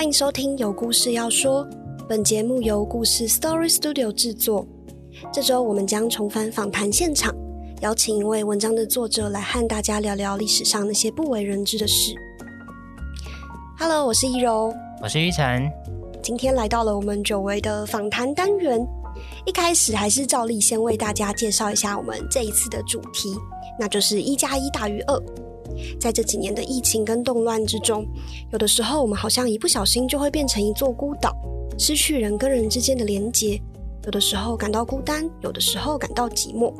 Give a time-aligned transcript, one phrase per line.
[0.00, 1.62] 欢迎收听《有故事要说》，
[2.08, 4.66] 本节目由故事 Story Studio 制作。
[5.30, 7.34] 这周我们将重返访谈现场，
[7.82, 12.14] 邀请一位文章的作者来和大家聊聊历史上那些不为人知的事。
[13.78, 14.72] Hello，我是一柔，
[15.02, 15.70] 我是玉晨。
[16.22, 18.80] 今天来到了我们久违的访谈单元。
[19.44, 23.36] 一开始还是照例先为大家介绍一下我们这一次的主题，
[23.78, 25.22] 那就是一加一大于二。
[25.98, 28.06] 在这几年的疫情跟动乱之中，
[28.52, 31.34] 有的时候我们好像一不小心就会变成一座孤岛，
[31.78, 33.60] 失去人跟人之间的连结。
[34.04, 36.72] 有的时候感到孤单，有的时候感到寂寞。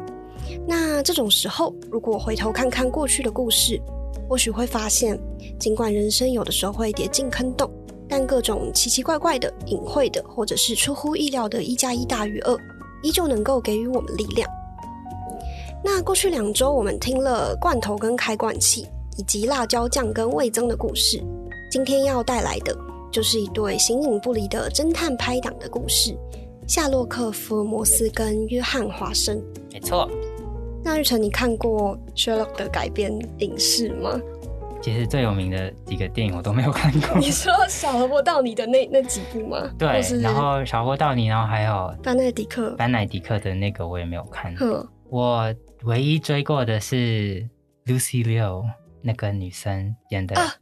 [0.66, 3.80] 那这种时候，如果回头看看过去的故事，
[4.28, 5.18] 或许会发现，
[5.58, 7.70] 尽管人生有的时候会跌进坑洞，
[8.08, 12.56] 但各种奇奇怪怪的、隐晦的，或者是出乎意料的“一加一大于二”，
[13.04, 14.48] 依旧能够给予我们力量。
[15.82, 21.22] 那过去两周，我们听了罐头跟开罐器，以及辣椒酱跟味增的故事。
[21.70, 22.76] 今天要带来的，
[23.10, 26.14] 就是一对形影不离的侦探拍档的故事——
[26.68, 29.42] 夏洛克·福尔摩斯跟约翰·华生。
[29.72, 30.08] 没错。
[30.82, 34.20] 那玉成，你看过 Sherlock 的改编影视吗？
[34.82, 37.18] 其实最有名的几个电影我都没有看过。
[37.18, 39.70] 你说小萝卜到你的那那几部吗？
[39.78, 42.70] 对，然后小萝卜道尼，然后还有班奈迪克。
[42.76, 44.54] 班奈迪克的那个我也没有看。
[44.60, 45.52] 嗯我
[45.84, 47.48] 唯一追过的是
[47.86, 48.64] Lucy Liu
[49.02, 50.54] 那个女生演的啊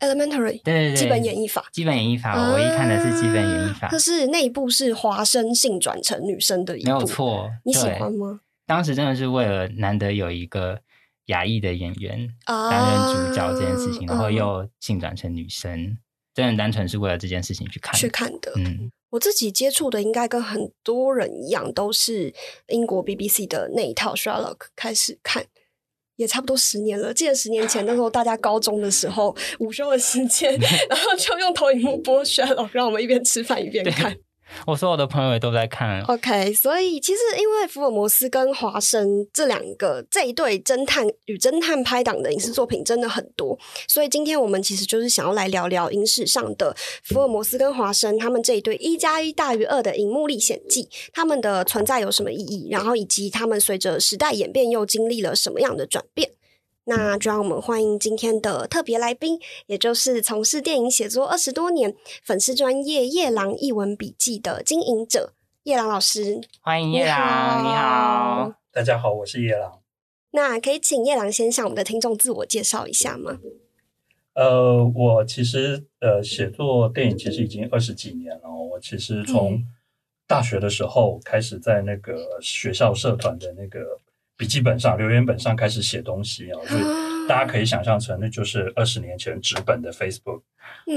[0.00, 3.88] ，Elementary，对对对，基本演绎法，基本演绎法，我唯一看的是基本演绎法。
[3.88, 7.50] 可是那一部是华生性转成女生的一部，没有错。
[7.64, 8.40] 你喜欢吗？
[8.66, 10.80] 当时真的是为了难得有一个
[11.26, 15.96] 亚裔的演员担任主角这件事情，然后又性转成女生，
[16.34, 18.90] 真的单纯是为了这件事情去看去看的，嗯。
[19.10, 22.34] 我自己接触的应该跟很多人一样，都是
[22.66, 25.46] 英国 BBC 的那一套 Sherlock 开始看，
[26.16, 27.14] 也差不多十年了。
[27.14, 30.52] 记得十年前那时候，大家高中的时候，午休的时间，
[30.90, 34.16] 然后就用投影幕播 Sherlock，让我们一边吃饭一边看。
[34.66, 36.00] 我所有的朋友也都在看。
[36.02, 56.30] OK，所以其实因为福尔摩斯跟华生这两个这一对侦探与侦探拍档的影视作品真的很多，所以今天我们其实就是想要来聊聊影史上的福尔摩斯跟华生他们这一对一加一大于二的荧幕历险记，他们的存在有什么意义，然后以及他们随着时代演变又经历了什么样的转变。
[56.86, 66.42] 那就让我们欢迎今天的特别来宾，也就是从事电影写作二十多年、粉丝专业夜郎译文笔记的经营者夜郎老师。
[66.60, 69.80] 欢迎夜郎，你好，大家好，我是夜郎。
[70.32, 73.38] 那可以请夜郎先向我们的听众自我介绍一下吗？
[74.34, 78.50] 呃，我其实呃写作电影其实已经二十几年了。
[78.50, 79.64] 我其实从
[80.26, 84.00] 大学的时候开始在那个学校社团的那个。
[84.36, 90.42] 笔记本上、留言本上开始写东西啊，就大家可以想象成那就是二十年前纸本的 Facebook。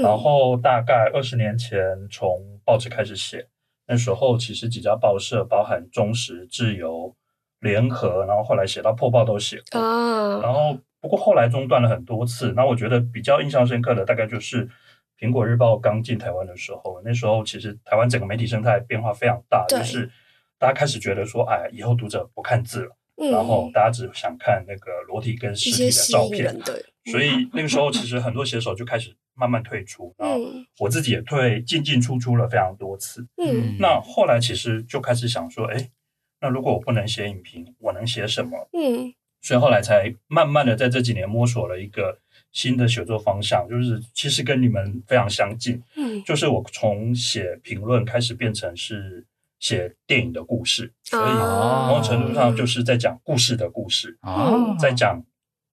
[0.02, 3.46] 然后大概二十年前从报纸开始写，
[3.86, 7.14] 那时候其实几家报社，包含中时、自由、
[7.60, 9.80] 联合，然后后来写到破报都写过。
[10.42, 12.52] 然后不过后来中断了很多次。
[12.56, 14.68] 那我觉得比较印象深刻的大概就是
[15.18, 20.10] 苹果日报刚进台湾的时候，那时候其实台湾整个媒体生态变化非常大，就是
[20.58, 22.97] 大家开始觉得说，哎，以后读者不看字了。
[23.18, 26.56] 然后大家只想看那个裸体跟实体的照片，
[27.10, 30.38] 所以那个时候其实很多写手就开始慢慢退出，然后
[30.78, 33.26] 我自己也退进进出出了非常多次。
[33.36, 35.90] 嗯，那后来其实就开始想说，哎，
[36.40, 38.68] 那如果我不能写影评，我能写什么？
[38.72, 39.12] 嗯，
[39.42, 42.20] 所以后来才慢慢的在这几年摸索了一个
[42.52, 45.82] 新的写作方向，就是其实跟你们非常相近。
[45.96, 49.26] 嗯，就是我从写评论开始变成是。
[49.60, 54.18] 写电影的故事，所以某种程度上就是在讲故事的故事，
[54.78, 55.22] 在讲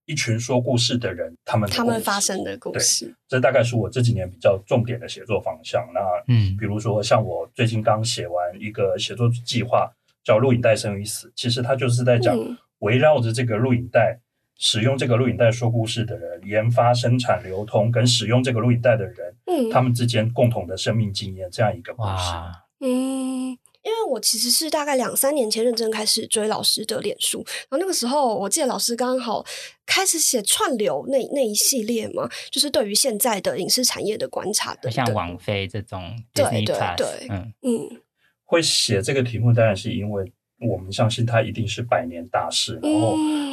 [0.05, 3.15] 一群说故事的人，他们他们发生的故事。
[3.27, 5.83] 这大概是我这几年比较重点的写作方向。
[5.93, 9.91] 那嗯，比如说像我最近刚写完一个写作计划，
[10.23, 12.37] 叫《录影带生与死》，其实它就是在讲
[12.79, 14.19] 围绕着这个录影带，
[14.57, 22.33] 使用这个录影带说故事的人，研发、生产、流通跟使用这个录影带的人，嗯，他们之间共同的生命经验这样一个故事。
[22.81, 23.57] 嗯。
[23.85, 29.45] 因为我其实是大概两三年前认真开始追老师的脸书，然后那个时候我记得老师刚好
[29.85, 36.01] 开始写串流那那一系列嘛，就是对于现在的影视产业的观察的，像王菲这种，
[36.33, 38.01] 对对对，嗯嗯，
[38.43, 40.33] 会写这个题目当然是因为
[40.67, 43.11] 我们相信它一定是百年大事，然后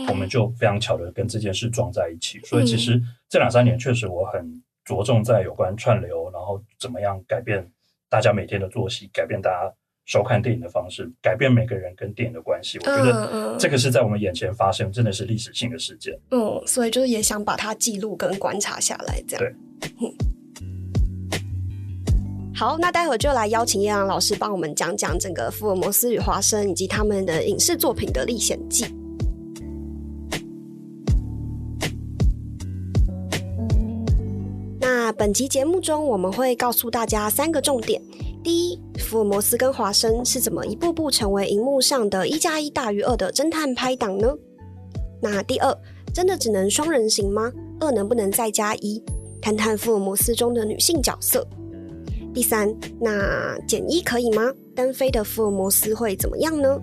[0.09, 2.99] 我们就非常巧的跟这件事撞在一起，所以其实
[3.29, 7.71] 这两三年确实我很着重在有关串流，然后怎么样改变
[8.09, 9.75] 大家每天的作息，改变大家。
[10.05, 12.79] 收看电影的方式，改变每个人跟电影的关系。
[12.79, 16.13] 我觉得这个是在我们眼前发生，真的是历史性的事件。
[16.31, 19.45] 嗯，所以就是也想把它记录跟观察下来，这样。
[19.45, 19.55] 对。
[22.55, 28.85] 好，那待会就来邀请叶阳老师帮我们讲讲整个福尔摩斯与华生以及他们的影视作品的历险记。
[34.79, 38.01] 那本集节目中，我们会告诉大家三个重点：
[38.43, 44.35] 第一，福尔摩斯跟华生是怎么一步步成为荧幕上的一加一大于二的侦探拍档呢？
[45.21, 45.73] 那第二，
[46.13, 47.53] 真的只能双人行吗？
[47.79, 49.01] 二能不能再加一？
[49.41, 51.47] 谈谈福尔摩斯中的女性角色。
[52.35, 54.53] 第三，那减一可以吗？
[54.75, 56.81] 单飞的福尔摩斯会怎么样呢？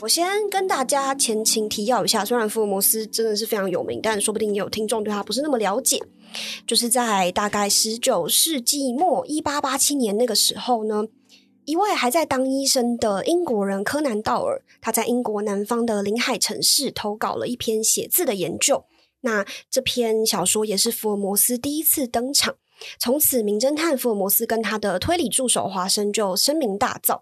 [0.00, 6.00] 我先跟大家前情提要一下，虽然福尔摩斯真的是非常有名，但说不定也有听众对他不是那么了解。
[6.66, 11.04] 就是在大概十九世纪末，一八八七年那个时候呢。
[11.64, 18.86] 一位还在当医生的英国人柯南道尔，他在英国南方的临海城市投稿了一篇写字的研究。
[19.20, 22.54] 那这篇小说也是福尔摩斯第一次登场，
[22.98, 27.20] 从此名侦探福尔摩斯跟他的推理助手华生就声名大噪。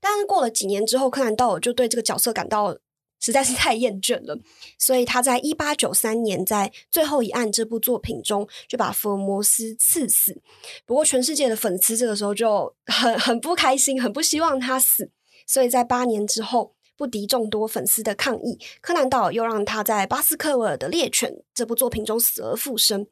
[0.00, 2.76] 但是过了几年之后，柯南道尔就对这个角色感到。
[3.18, 4.38] 实在是太厌倦了，
[4.78, 10.38] 所以他在一八九三年在《最后一案》这部作品中就把福尔摩斯刺死。
[10.84, 15.10] 不过，全世界的粉丝这个时候就很很不开心，很不希望他死。
[15.46, 23.06] 所以在八年之后，不敌众多粉丝的抗议，柯南道尔又让他在巴斯克维尔的猎犬这部作品中死而复生。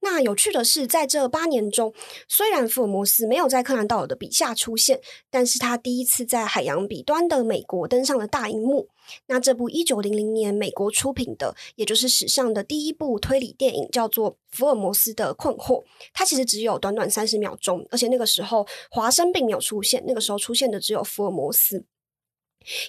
[0.00, 1.92] 那有趣的是，在这八年中，
[2.28, 5.00] 虽然福尔摩斯没有在柯南道尔的笔下出现，
[5.30, 8.88] 但是他第一次在海洋彼端的美国登上了大荧幕。
[9.26, 15.82] 那这部一九零零年美国出品的，也就是史上的第一部推理电影，叫做《福尔摩斯的困惑》。
[16.12, 21.84] 它其实只有短短三十秒钟，而且那个时候华生并没有出现，那个时候出现的只有福尔摩斯。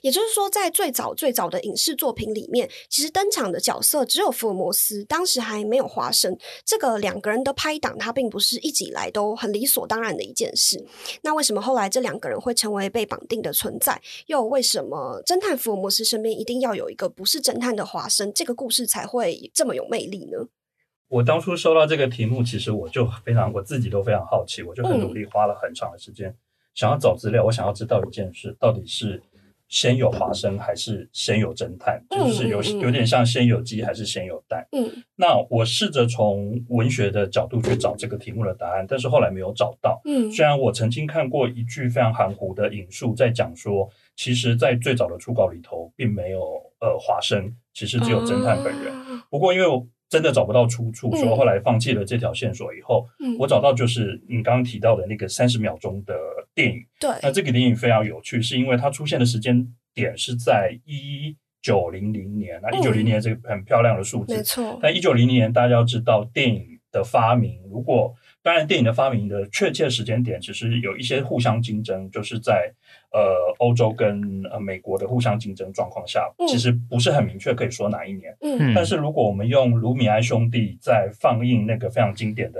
[0.02, 6.38] 也就是说，在最早最早的影视作品里面，其实登场的角色只有福尔摩斯，当时还没有华生。
[6.66, 10.86] 这个两个人的拍档，他并不是一直以来都很理所当然的一件事。
[11.22, 14.02] 那为什么后来这两个人会成为被绑定的存在？
[14.28, 20.48] 又为什么侦探福尔摩斯身边一定要有一个不是侦探的华生，这个故事才会这么有魅力呢？
[21.08, 26.36] 我当初收到这个题目，其实我就非常我自己都非常好奇，我就很努力花了很长的时间
[26.76, 29.22] 想要找资料，我想要知道一件事，到底是。
[29.70, 32.04] 先有华生还是先有侦探？
[32.10, 34.68] 就是有有点像先有鸡还是先有蛋？
[34.72, 40.02] 嗯，那我试着从文学的角度去找这个题目的答案，但是后来没有找到。
[40.06, 46.40] 嗯，虽然我曾经看过一句非常含糊的引述，在讲说，其实，在最早的初稿里头，并没有
[46.82, 48.92] 呃华生，其实只有侦探本人。
[49.30, 53.08] 不过，因为我真的找不到出处，所以后来放弃了这条线索以后，
[53.38, 56.16] 我找到就是你刚刚提到的那个三十秒钟的
[56.56, 56.84] 电影。
[57.00, 62.60] 对，那这个电影非常有趣，是因为它出现的时间点是在一九零零年。
[62.64, 64.80] 那一九零零年这个很漂亮的数字，没错。
[64.82, 72.74] 但一九零零年大家要知道，电影的发明，如果当然电影的发明的确切时间点，其实有一些互相竞争，就是在。
[73.12, 74.22] 呃，欧洲跟
[74.52, 78.38] 呃美国的互相竞争状况下，其实不是很明确可以说哪一年。
[78.42, 82.60] 嗯，但是如果我们用卢米埃兄弟在放映那个非常经典的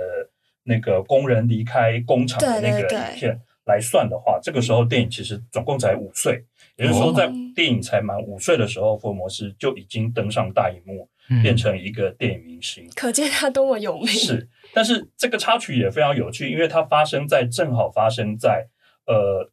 [0.64, 6.42] 那个工人离开工厂的那个影片来算的话，这个时候电影其实总共才五岁，
[6.76, 11.08] 也就是说，在电影才满五岁的时候，福尔摩斯就已经登上大荧幕，
[11.44, 12.90] 变成一个电影明星。
[12.96, 14.08] 可见他多么有名。
[14.08, 18.66] 是，但是这个插曲也非常有趣，因为它发生在正好发生在
[19.06, 19.48] 呃。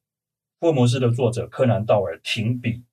[0.59, 2.83] 福尔摩斯的作者柯南道尔停笔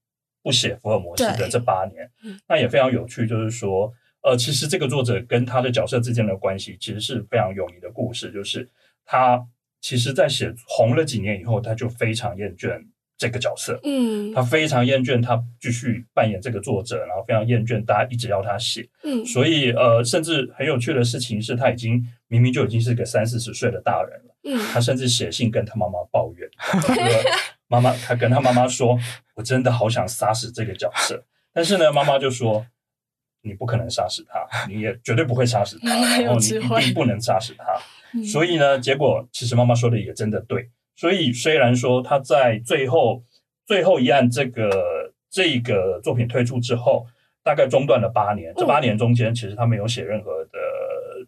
[0.42, 2.10] 不写福尔摩斯的这八年，
[2.46, 3.26] 那也非常有趣。
[3.26, 3.92] 就是说，
[4.22, 8.30] 呃，其实这个作者跟他的角色之间的关系，其实是非常有名的故事。
[8.30, 8.68] 就是
[9.06, 9.42] 他
[9.80, 12.82] 其实，在写红了几年以后，他就非常厌倦
[13.16, 13.80] 这个角色。
[13.84, 18.86] 嗯，他非常厌倦他继续扮演这个作者，然后非常厌倦大家一直要他写。
[19.02, 24.34] 嗯，所以呃，甚至很有趣的事情是他已经明明就已经是个三四十岁的大人了。
[24.44, 26.48] 嗯，他甚至写信跟他妈妈抱怨。
[27.68, 28.98] 妈妈，他跟他妈妈说
[29.34, 32.66] ：“我真的好想杀死这个角色。”但是呢，妈妈就说
[33.42, 35.88] ：“你不可能杀死他，你也绝对不会杀死他，
[36.20, 37.64] 然后你一定不能杀死他。”
[38.24, 40.70] 所以呢，结果其实妈妈说的也真的对。
[40.94, 43.24] 所以虽然说他在最后
[43.66, 47.06] 最后一案这个这个作品推出之后，
[47.42, 50.58] 大概中断了八年，这八年中间其实他没有写任何的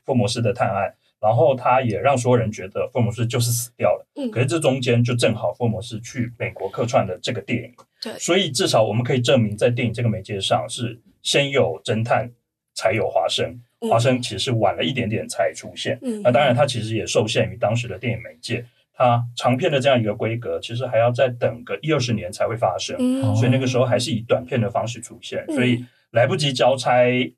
[0.05, 0.95] 福摩斯的探案。
[1.21, 4.07] 然后他也让所有人觉得福尔摩斯就是死掉了。
[4.17, 7.73] 嗯，可是这中间就正好福尔摩斯去美国客串的这个电影。
[8.03, 12.31] 对，所以至少我们可以证明，在电影这个媒介上是先有侦探，
[12.75, 13.61] 才有华生。
[13.91, 15.99] 华生其实是晚了一点点才出现。
[16.03, 22.97] 嗯，那当然他其实也受限于当时的电影媒介，他长片的这样一个规格，其实还要再等个一二十年才会发生。
[22.99, 25.45] 嗯，所以那个时候还是以短片的方式出现。
[25.49, 26.91] 所以来不及交差，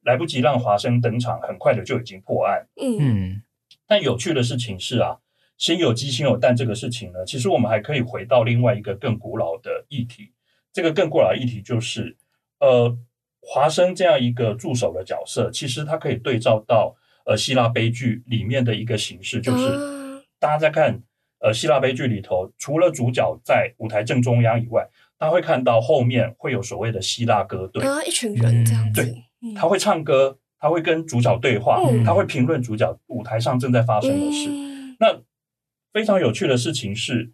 [0.05, 2.65] 来不及让华生登场，很快的就已经破案。
[2.81, 3.43] 嗯，
[3.89, 5.17] 但有趣的事情是啊，
[5.57, 10.31] 先有鸡先有蛋这个事情呢，其实我们还可以回到另外一个更古老的议题。
[10.73, 12.17] 这个更古老的议题就是，
[12.61, 12.97] 呃，
[13.41, 21.03] 华生这样一个助手的角色，其实他可以对照到呃希腊悲剧里面的一个形式，就是大家在看
[21.41, 24.89] 呃希腊悲剧里头，除了主角在舞台正中央以外。
[25.21, 29.03] 他会看到后面会有所谓的希腊歌队啊，一群人这样子。
[29.03, 34.51] 对，他会唱歌，他会跟主角对话，他会评论主角舞台上正在发生的事。
[34.99, 35.23] 那
[35.93, 37.33] 非常有趣的事情是，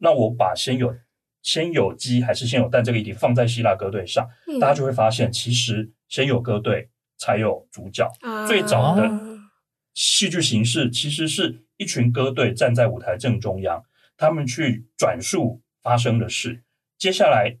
[0.00, 0.94] 那我把先有
[1.42, 4.28] 先有鸡还是先有蛋这个议题放在希腊歌队上，
[4.60, 8.10] 大家就会发现，其实先有歌队才有主角。
[8.46, 9.08] 最早的
[9.94, 13.82] 戏剧形式其实是一群歌队站在舞台正中央，
[14.16, 16.64] 他们去转述发生的事。
[16.98, 17.58] 接下来，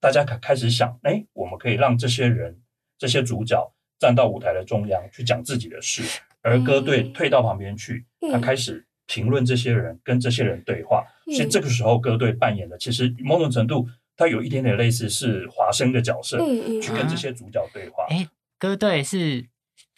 [0.00, 2.60] 大家开开始想，哎，我们可以让这些人、
[2.98, 6.02] 这些主角站到舞台的中央去讲自己的事，
[6.42, 11.04] 而歌队退到旁边去，他开始评论这些人，跟这些人对话。
[11.34, 16.38] 所以这个时候，歌队扮演的其实某种程度，它有一点点类似是华生的角色，
[16.80, 18.06] 去跟这些主角对话。
[18.10, 19.46] 哎，歌队是，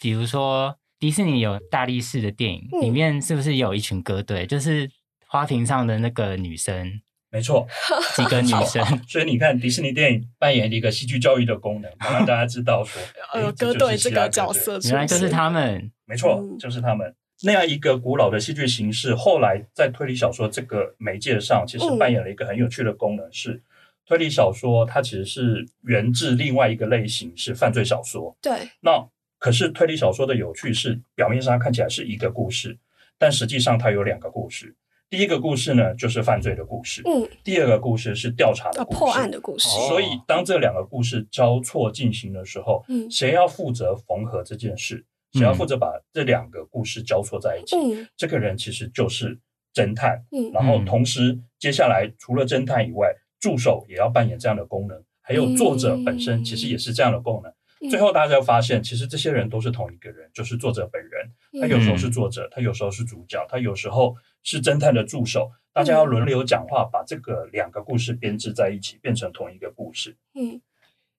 [0.00, 4.47] 比如说迪士尼有大力士的电影，里面是不是有一群歌队？
[4.47, 4.90] 就是
[5.26, 7.00] 花瓶上的那个女生。
[7.30, 7.66] 没错，
[8.16, 13.02] 几个女生，所以你看，迪士尼电影扮演一个戏剧教育的功能，让大家知道说，
[13.35, 15.90] 呃，歌队这个角色，原来就是他们。
[16.06, 19.14] 没错，就是他们那样一个古老的戏剧形式。
[19.14, 23.62] 后来在推理小说这个媒介上，其实扮演了一个很有趣的功能，是
[24.06, 28.35] 推理小说它其实是源自另外一个类型，是犯罪小说。
[28.40, 28.70] 对。
[28.80, 29.06] 那
[29.38, 32.78] 可是推理小说的有趣是，表面上看起来是一个故事，
[33.18, 34.75] 但实际上它有两个故事。
[35.11, 37.00] 第一个故事呢，就是犯罪的故事。
[37.07, 39.69] 嗯，第二个故事是调查的故事，破案的故事。
[39.88, 45.05] 所以，当这两个故事交错进行的时候，嗯，谁要负责缝合这件事？
[45.33, 47.77] 谁要负责把这两个故事交错在一起？
[47.77, 49.38] 嗯，这个人其实就是
[49.73, 50.23] 侦探。
[50.31, 57.91] 嗯，然后同时，接下来除了侦探以外，助手也要扮演这样的功能，还有作者本身其实也是这样的功能。
[57.91, 61.31] 最后，大家发现，其实这些人都是同一个人，就是作者本人。
[61.61, 65.50] 他有时候是作者，他有时候是主角，他有时候是侦探的助手。
[65.73, 70.17] 大家要轮流讲话，把这个两个故事编织在一起，变成同一个故事。
[70.35, 70.61] 嗯，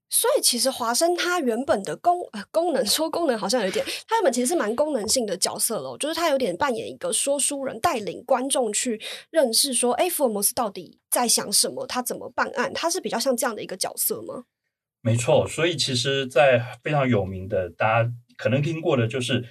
[0.10, 14.44] 所以其实华生他原本的功呃功能，说功能好像有点，他原本其实是蛮功能性的角色喽，就是他有点扮演一个说书人，带领观众去认识说，哎，福尔摩斯到底在想什么，他怎么办案，他是比较像这样的一个角色吗？
[15.02, 19.46] 没错，所以其实，在非常有名的，大家可能听过的，就是，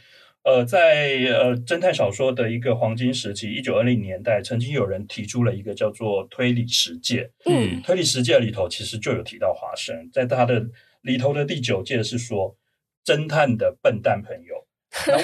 [0.44, 7.30] 呃，在呃侦探小说的一个黄金时期，一九二零年代，曾经有人提出了一个叫做推理十诫。
[7.44, 10.64] 嗯，推理十诫里头其实就有提到华生，在他的
[11.02, 12.56] 里头的第九届是说，
[13.04, 14.66] 侦探的笨蛋朋友，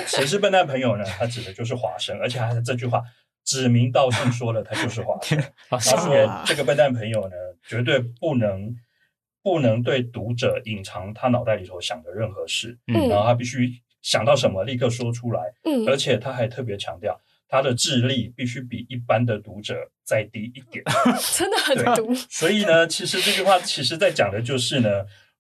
[0.07, 1.05] 谁是笨蛋朋友呢？
[1.19, 3.03] 他指的就是华生，而且还是这句话
[3.45, 5.43] 指名道姓说了，他就是华生。
[5.71, 8.77] 他说这个笨蛋朋友呢，绝对不能。
[9.47, 13.71] 不能对读者隐藏他脑袋里头想的任何事，嗯，然后他必须
[14.05, 17.19] 想到什么立刻说出来，嗯，而且他还特别强调
[17.49, 20.85] 他的智力必须比一般的读者再低一点，
[21.35, 22.15] 真的很毒。
[22.29, 24.89] 所以呢，其实这句话其实在讲的就是呢，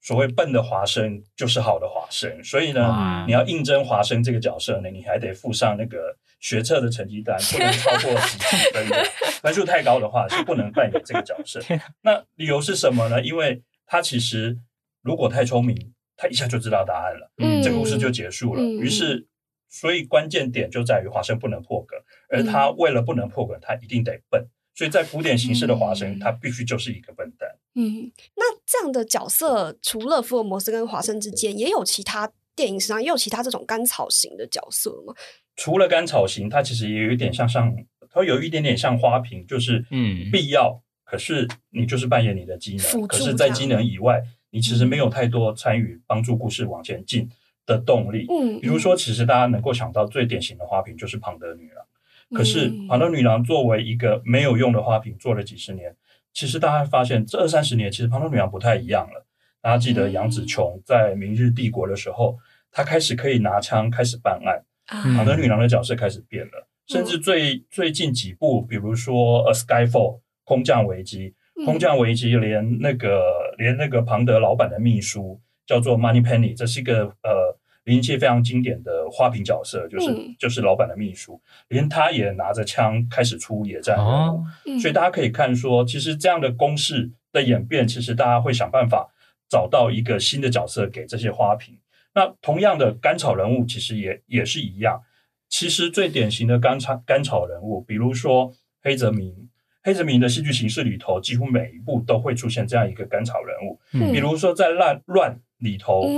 [0.01, 9.05] 所谓笨的华生就是好的华生，所以呢，你要应征华生这个角色呢，你还得附上那个学测的成绩单， 不能超过十几分的
[9.43, 11.61] 分数太高的话是不能扮演这个角色。
[12.01, 13.23] 那理由是什么呢？
[13.23, 14.57] 因为他其实
[15.03, 18.63] 如果太聪明，他一下就知道答案了，嗯，这个故事就结束了。
[18.63, 19.27] 于是，
[19.69, 24.47] 所以关键点就在于华生不能破梗，而他为了不能破梗，他一定得笨。
[24.77, 27.49] 所以在古典形式的华生，他必须就是一个笨蛋。
[27.77, 35.15] 嗯，那这样的角色，除了福尔摩斯跟华生之间，也有其他电影史上也有其他这种甘草型的角色吗？
[35.55, 37.73] 除了甘草型，它其实也有一点像像，
[38.11, 40.83] 它有一点点像花瓶，就是嗯，必要。
[41.05, 44.21] 可是你就是扮演你的机能，可是，在机能以外，
[44.55, 47.29] 你其实没有太多参与帮助故事往前进
[47.67, 48.25] 的动力。
[48.31, 51.85] 嗯，比如说，其实大家能够想到最典型的花瓶就是庞德女郎。
[52.33, 55.97] 可是庞德女郎作为一个没有用的花瓶，做了几十年，
[56.33, 59.27] 其实大家发现这二三十年，其实庞德女郎不太一样了。
[59.61, 62.39] 大家记得杨紫琼在《明日帝国》的时候，
[62.71, 66.69] 她开始可以拿枪开始办案，庞德女郎的角色开始变了。
[66.87, 70.19] 甚至最最近几部，比如说《A Skyfall》。
[70.47, 71.33] 空降危机，
[71.65, 73.23] 空降危机，连那个
[73.59, 83.97] 连那个庞德老板的秘书叫做 Money Penny，这是一个呃林奇非常经典的花瓶角色，就是就是老板的秘书，连他也拿着枪开始出野战。
[83.97, 84.43] 哦，
[84.81, 89.13] 所以大家可以看说，其实这样的公式的演变，其实大家会想办法
[89.49, 91.79] 找到一个新的角色给这些花瓶。
[92.15, 95.03] 那同样的甘草人物其实也也是一样。
[95.49, 99.49] 其实最典型的甘草甘草人物，比如说黑泽明，
[99.85, 103.79] 黑泽明的戏剧形式里头，几乎每一部都会出现这样一个甘草人物。
[104.13, 106.09] 比如说在乱乱里头，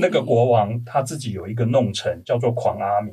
[0.00, 3.12] 那个国王他自己有一个弄臣叫做狂阿弥。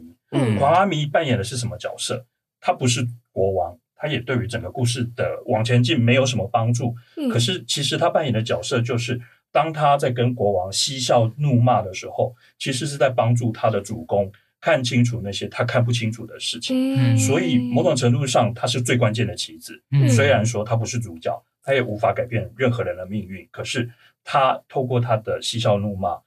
[0.57, 2.25] 狂阿弥扮演的是什么角色？
[2.59, 6.95] 他不是国王，他也对于整个故事的往前进没有什么帮助。
[7.31, 9.21] 可是其实他扮演的角色就是。
[9.53, 14.31] 当他在跟国王嬉笑怒骂的时候，其实是在帮助他的主公
[14.63, 17.17] 看清楚那些他看不清楚的事情。
[17.17, 19.83] 所以某种程度上，他是最关键的棋子。
[20.09, 23.45] 虽然说他不是主角，他也无法改变任何人的命运。
[23.51, 23.91] 可是
[24.23, 26.17] 他透过他的嬉笑怒骂，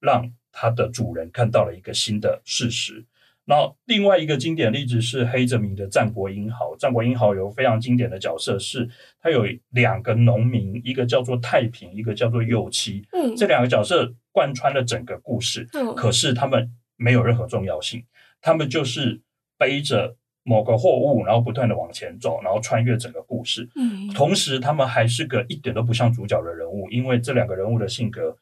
[0.00, 3.04] 让他的主人看到了一个新的事实。
[3.44, 6.72] 那另外一个经典例子是黑泽明的《战国英豪》。
[6.80, 8.90] 《战国英豪》有非常经典的角色，是
[9.20, 13.06] 他有两个农民，一个叫做太平，一个叫做右七。
[13.12, 15.68] 嗯，这两个角色贯穿了整个故事。
[15.74, 18.04] 嗯，可是他们没有任何重要性，
[18.40, 19.20] 他们就是
[19.58, 23.68] 背着某个货物，然后不断的往前走，然后穿越整个故事。
[23.76, 28.36] 嗯，同时他们还是个一点都不像主角的人物，因为这两个人物的性格。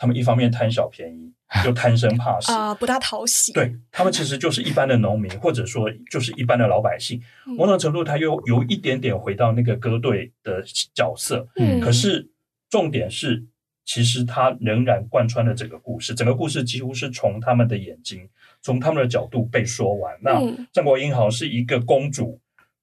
[0.00, 1.32] 他们一方面贪小便宜，
[1.66, 3.52] 又贪生怕死啊，不大讨喜。
[3.52, 7.20] 对他们其实就是一般的农民，或者说就是一般的老百姓。
[7.44, 10.62] 某种程度，他又有一点点回到那个歌队的
[10.94, 11.48] 角色。
[11.56, 12.30] 嗯，可是
[12.70, 13.44] 重点是，
[13.88, 16.14] 其实它仍然贯穿了整个故事。
[16.14, 18.28] 整个故事几乎是从他们的眼睛，
[18.60, 20.14] 从他们的角度被说完。
[20.20, 20.38] 那
[20.74, 22.38] 战国英豪是一个公主。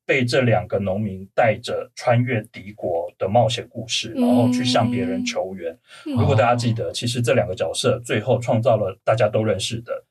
[0.08, 5.76] 被这两个农民带着穿越敌国的冒险故事，然后去向别人求援。
[6.04, 10.06] 如果大家记得，其实这两个角色最后创造了大家都认识的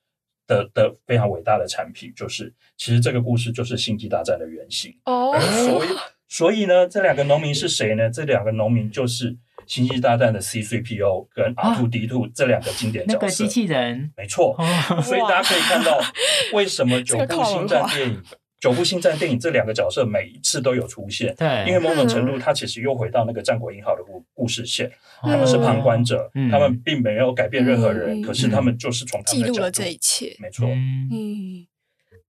[0.49, 4.93] 的的非常伟大的产品，就是其实这个故事就是星际大战的原型。
[5.05, 5.89] 哦，所以
[6.27, 8.11] 所以呢，这两个农民是谁呢？
[8.11, 9.37] 这两个农民就是
[9.67, 13.19] 星际大战的 C 3 P O 跟 R Two D Two 这两个经典角色。
[13.21, 14.57] 那个机器人，没错。
[15.03, 16.01] 所以大家可以看到，
[16.53, 18.23] 为什么九部星战电影。
[18.61, 30.67] 九部星战电影这两个角色每一次都有出现，对，因为某种程度，它其实又回到那个战国英豪的故故事线，他们是旁观者，他们并没有改变任何人，可是他们就是从记录了这一切，没错。
[30.67, 31.67] 嗯，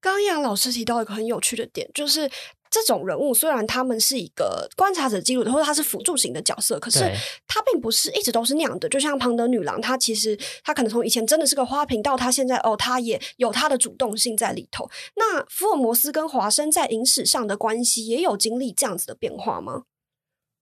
[0.01, 2.29] 刚杨老师提到一个很有趣的点，就是。
[2.75, 6.99] 这种人物虽然他们是一个观察者记录的，或者他是辅助型的角色，可是
[7.47, 8.89] 他并不是一直都是那样的。
[8.89, 14.89] 就像庞德女郎，她其实她可能从以前真的是个花瓶，到她现在哦，她也有她的主动性在里头。
[15.15, 19.83] 那福尔摩斯跟华生在影史上的关系也有经历这样子的变化吗？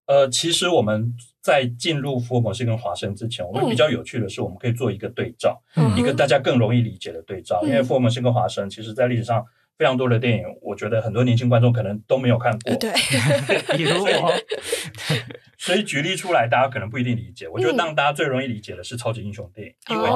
[0.06, 5.60] 呃，其实我们在进入福尔摩斯跟华生之前，我们比较有趣的是，我们可以做一个对照，
[5.97, 7.60] 一个大家更容易理解的对照。
[7.63, 9.43] 因为福尔摩斯跟华生，其实在历史上。
[9.83, 12.73] 非常多的电影，我觉得很多年轻观众可能都没有看过。
[12.77, 12.89] 对，
[13.75, 14.33] 比如我，
[15.59, 17.49] 所以举例出来，大家可能不一定理解。
[17.49, 20.09] 我觉得让大家最容易理解的是超级英雄电影，因为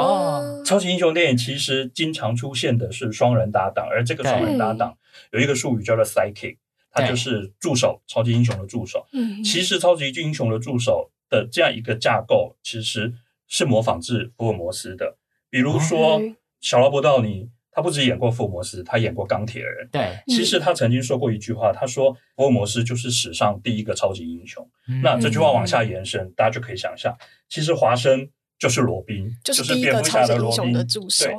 [0.64, 4.98] 超级英雄电影其实经常出现的是双人搭档，而这个双人搭档
[5.34, 6.56] 有一个术语叫做 “sidekick”，
[6.90, 9.06] 它就是助手，超级英雄的助手。
[9.12, 13.14] 嗯，其实超级英雄的助手的这样一个架构，其实
[13.50, 15.18] 是模仿自福尔摩斯的。
[15.50, 16.22] 比如说
[16.62, 17.50] 小劳勃道尼。
[17.78, 19.88] 他不止演过福尔摩斯，他演过钢铁人。
[19.92, 24.68] 对，其实他曾经说过一句话，他说福尔摩斯就是史上第一个超级英雄。
[25.04, 27.16] 那这句话往下延伸，大家就可以想象，
[27.48, 31.26] 其实华生就是罗宾，就是蝙蝠侠的罗宾的助手。
[31.26, 31.36] 对，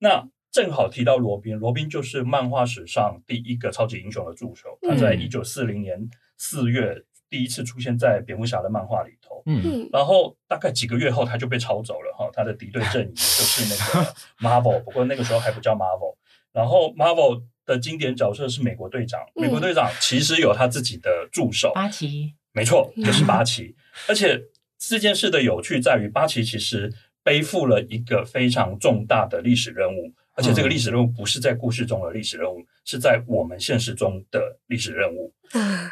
[0.00, 4.78] 那正好提到罗宾，罗宾就是漫画史上第一个超级英雄的助手。
[4.82, 7.02] 他在一九四零年四月。
[7.30, 16.16] 第一次出现在蝙蝠侠的漫画里头，嗯，然后大概几个月后他就被抄走了哈，他的敌对阵营 就是那个 Marvel，不过那个时候还不叫 Marvel。
[16.52, 23.76] 然后 Marvel 的经典角色是美国队长，美国队长其实有他自己的助手巴奇，没错，就是巴奇。
[24.08, 24.42] 而且
[24.78, 35.34] 这件事的有趣在于，巴奇其实背负了一个非常重大的历史任务，而且这个历史任务不是在故事中的历史任务，是在我们现实中的历史任务。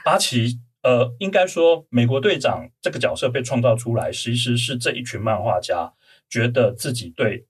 [0.02, 0.58] 巴奇。
[0.86, 5.92] 呃，应该说，美国队长这个角色被创造出来，其实是这一群漫画家
[6.30, 7.44] 觉得自己对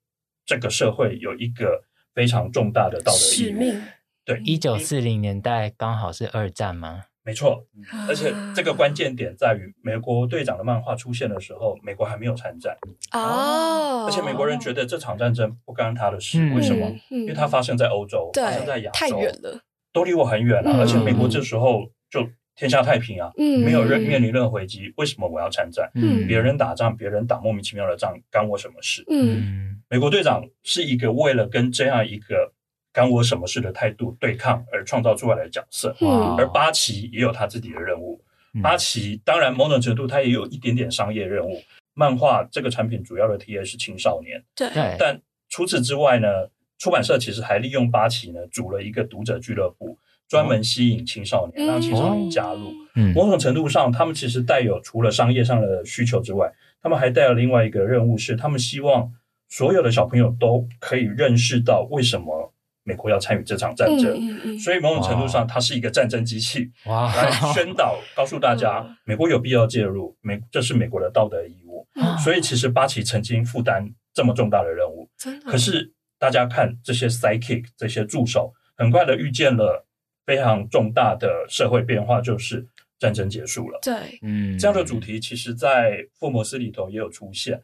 [0.47, 1.83] 这个社会有一个
[2.15, 3.79] 非常重大的道德使命。
[4.25, 7.03] 对，一九四零年代刚好是二战吗？
[7.25, 7.67] 没错，
[8.09, 12.75] 而且这个关键点在于，美国队长的漫画出现的时候，美国还没有参战
[13.13, 16.91] 哦，而且美国人觉得这场战争不干他的事，为什么？
[17.11, 19.61] 因为它发生在欧洲，发生在亚洲，太远了，
[19.93, 22.27] 都离我很远了，而且美国这时候就。
[22.57, 25.91] 天下太平啊，没有任面临任何危机，为什么我要参战？
[26.27, 29.05] 别人打仗，别人打莫名其妙的仗，干我什么事？
[29.09, 32.53] 嗯，美国队长是一个为了跟这样一个
[32.93, 35.95] 干我什么事的态度对抗而创造出来的角色。
[36.39, 38.21] 而八旗也有他自己的任务。
[38.63, 41.63] 八旗当然某种程度他也有一点点商业任务。
[41.99, 46.29] 漫画这个产品主要的 TA 是青少年，对，但除此之外呢，
[46.77, 52.73] 出版社其实还利用八旗呢组了一个读者俱乐部，专门吸引青少年，让青少年加入。
[53.15, 59.13] 某种程度上，他们其实带有除了商业上的需求之外，他们还带了另外一个任务，是他们希望
[59.49, 62.53] 所有的小朋友都可以认识到为什么。
[62.89, 64.17] 美国要参与这场战争，
[64.61, 71.85] 所以某种程度上，它是一个战争机器，来宣导告诉大家，美国有必要介入，美这是美国的道德义务。
[72.23, 75.11] 所以，其实八旗曾经负担这么重大的任务，
[75.51, 79.85] 可是大家看这些 psychic 这些助手，很快的遇见了
[80.27, 82.67] 非常重大的社会变化，就是
[82.99, 83.79] 战争结束了。
[83.81, 87.63] 对，嗯，这样的主题其实，在福摩斯里头也有出现。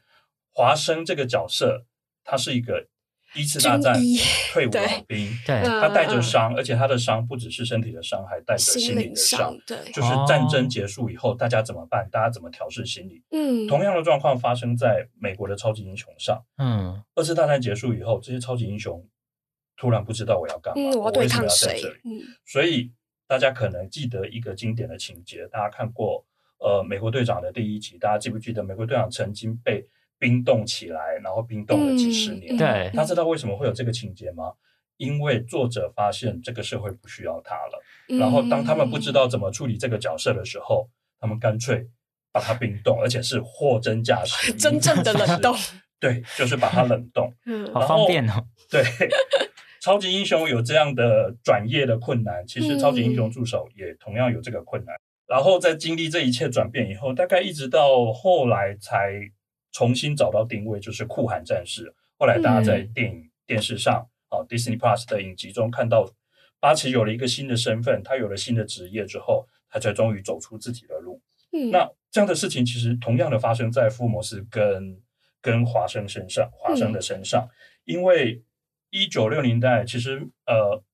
[0.54, 1.84] 华生这个角色，
[2.24, 2.86] 他是一个。
[3.34, 3.98] 一次大战
[4.52, 9.56] 退伍老兵，对，他带着伤，而且他的伤不只是身体的伤，还带着心灵的伤。
[9.66, 12.06] 对，就是战争结束以后，大家怎么办？
[12.12, 13.22] 大家怎么调试心理？
[13.30, 16.44] 嗯，同样的状况发生在美国的超级英雄上。
[16.58, 19.02] 嗯，二次大战结束以后，这些超级英雄
[19.76, 22.00] 突然不知道我要干嘛，我为什么要在这里？
[22.04, 22.90] 嗯，所以
[23.26, 26.24] 大家可能记得一个经典的情节，大家看过
[26.58, 29.86] 呃美国队长的第一集，大家记不记得美国队长曾经被？
[30.18, 32.56] 冰冻起来，然后冰冻了几十年。
[32.56, 34.52] 对，他知道为什么会有这个情节吗？
[34.96, 37.82] 因为作者发现这个社会不需要他了。
[38.20, 41.88] 然后当他们不知道怎么处理这个角色的时候，他们干脆
[42.30, 45.52] 把它冰冻，而且是货真价实，真正的冷冻。
[45.98, 47.34] 对，就是把它冷冻。
[47.46, 48.46] 嗯，好方便哦。
[48.70, 48.80] 对，
[49.82, 54.94] 超级英雄有这样的转业的困难，其实超级英雄助手也同样有这个困难。
[55.26, 59.32] 然后在经历这一切转变以后，大概一直到后来才。
[59.74, 61.94] 重新找到定位，就是酷寒战士。
[62.18, 66.06] 后来大家在电影、电视上啊，Disney Plus 的影集中看到
[66.60, 71.22] 巴奇有了一个新的身份，他有了新的职业之后，他才终于走出自己的路。
[71.52, 75.00] 嗯，那这样的事情其实同样的发生在福摩斯跟
[75.40, 77.48] 跟华生身上，华生的身上，
[77.86, 78.42] 因为
[78.92, 80.84] 一九六零代其实呃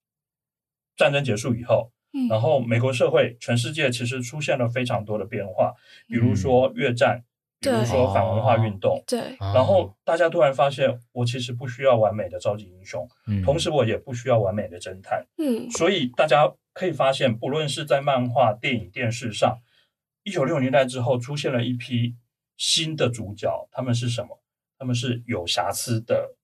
[0.97, 1.93] 战争结束以后，
[2.31, 5.75] 然后美国社会、全世界其实出现了非常多的变化，
[6.07, 7.23] 比如说越战。
[7.61, 13.05] 比如说反文化运动，对，然后大家突然发现，我其实不需要完美的超级英雄，
[13.45, 19.59] 同时我也不需要完美的侦探，嗯，所以大家可以发现，不论是在漫画、电影、电视上，
[20.23, 22.15] 一九六零年代之后出现了一批
[22.57, 24.41] 新的主角，他们是什么？
[24.79, 26.37] 他们是有瑕疵的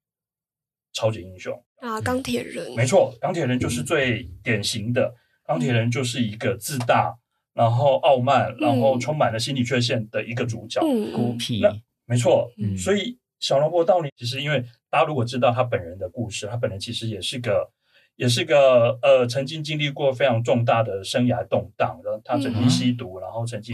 [0.94, 7.14] 超级英雄啊，钢铁人，没错，钢铁人就是最典型的，钢铁人就是一个自大。
[7.52, 10.80] 然后傲慢，然后充满了心理缺陷的一个主角，
[11.14, 11.61] 孤僻。
[11.61, 11.72] 那
[12.04, 17.70] 没错，所以小萝卜道尼其实，因为大家如果知道他本人的故事，他本人其实也是个，
[18.16, 23.72] 也是个呃，曾经经历过非常重大的生涯动荡，然后他曾经吸毒，然后曾经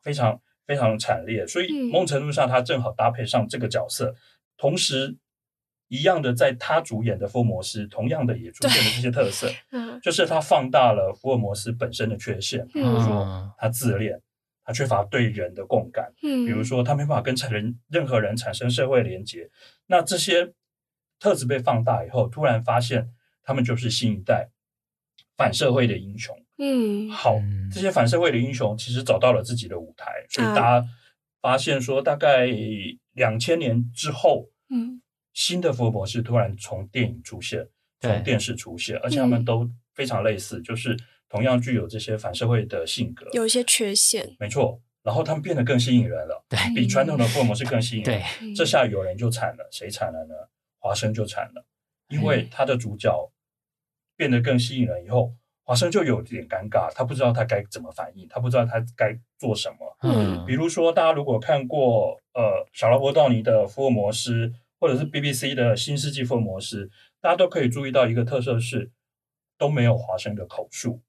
[0.00, 4.14] 非常非常惨烈，所以某种程度上他正好搭配上这个角色，
[4.56, 5.14] 同时。
[5.88, 9.48] 一样的，在他主演的福尔摩斯，同样的也出现了这些特色，
[10.02, 14.20] 就是他放大了福尔摩斯本身的缺陷，比如说他自恋，
[14.64, 19.48] 他缺乏对人的共感，比如说他没办法跟人任何人产生社会连接。
[19.86, 20.52] 那这些
[21.18, 23.08] 特质被放大以后，突然发现
[23.42, 24.50] 他们就是新一代
[25.38, 26.36] 反社会的英雄。
[26.58, 27.40] 嗯，好，
[27.72, 30.86] 这些反社会的英雄其实找到了自己的舞台，所以大家
[31.40, 32.46] 发现说，大概
[33.12, 35.00] 两千年之后，嗯。
[35.38, 37.64] 新的福尔摩斯突然从电影出现，
[38.00, 40.96] 从电视出现，而且他们都非常类似，就是
[41.28, 44.80] 同样具有这些反社会的性格，有一些缺陷，没错。
[45.04, 48.20] 然后他们变得更吸引人了，对，比传统的福尔摩斯更吸引人。
[48.20, 50.34] 对，这下有人就惨了，谁惨了呢？
[50.80, 51.64] 华生就惨了，
[52.08, 53.30] 因为他的主角
[54.16, 59.96] 变得更吸引人以后，华生就有点尴尬，他不知道他该怎么反应，他不知道他该做什么。
[60.02, 64.52] 嗯，比如说大家如果看过呃小劳勃道尼的福尔摩斯。
[64.80, 68.90] 或者是 BBC 的新世纪福尔摩斯，大家都可以注意到一个特色是
[69.56, 71.00] 都没有华生的口述。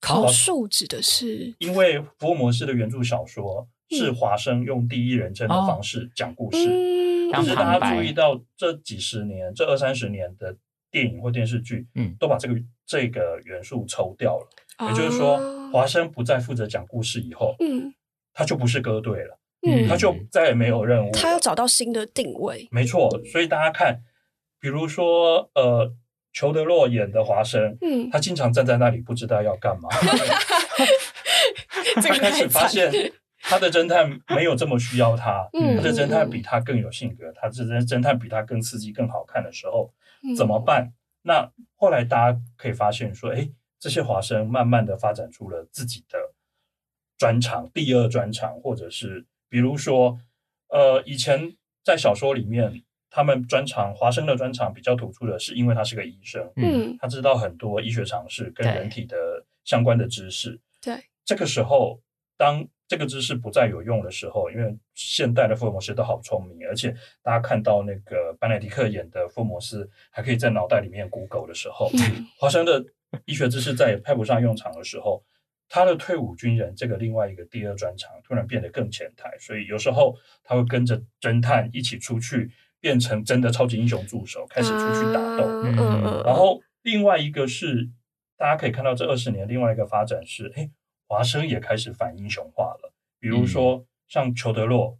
[0.00, 6.58] 口述指的是，因为福尔摩斯的原著小说是华生用第一人称的方式讲故事，
[7.32, 10.56] 但是大家注意到这几十年、这二三十年的
[10.90, 12.54] 电影或电视剧，嗯，都把这个
[12.86, 14.48] 这个元素抽掉了。
[14.88, 15.36] 也就是说，
[15.72, 17.92] 华生不再负责讲故事以后，嗯，
[18.32, 19.37] 他就不是歌队了。
[19.66, 21.10] 嗯，他就再也没有任务。
[21.10, 22.68] 他要找到新的定位。
[22.70, 24.00] 没错，所以大家看，
[24.60, 25.92] 比如说，呃，
[26.32, 29.88] 裘德洛演的华生，嗯，他经常站在那里，不知道要干嘛。
[31.96, 32.92] 他开始发现，
[33.40, 39.92] 他的侦探没有这么需要他，他的侦探比他更有性格，他这侦侦探比他更刺激、更好看的时候，
[40.36, 40.92] 怎么办？
[41.22, 46.16] 那后来大家可以发现说，哎，这些华生慢慢的发展出了自己的
[47.18, 49.26] 专长，第二专长，或者是。
[49.48, 50.18] 比如说，
[50.68, 59.16] 呃，以前在小说里面，他们专长华生的专长比较突出的是，因为他是个医生，嗯，他知道很多医学常识跟人体的
[59.64, 60.60] 相关的知识。
[60.80, 62.00] 对，这个时候，
[62.36, 71.90] 当这个知识不再有用的时候，因为现代的福尔摩斯都好聪明，而且大家看到那个班奈迪克演的福尔摩斯还可以在脑袋里面 Google 的时候，
[72.38, 72.84] 华生的
[73.24, 75.22] 医学知识再也派不上用场的时候。
[75.68, 82.50] 他的退伍军人这个另外一个第二专长突然变得更前台，所以有时候他会跟着侦探一起出去，
[82.80, 85.62] 变成真的超级英雄助手，开始出去打斗。
[86.24, 87.90] 然后另外一个是
[88.36, 90.70] 大家可以看到这二十年另外一个发展是，哎，
[91.06, 92.94] 华生也开始反英雄化了。
[93.20, 94.98] 比如说像裘德洛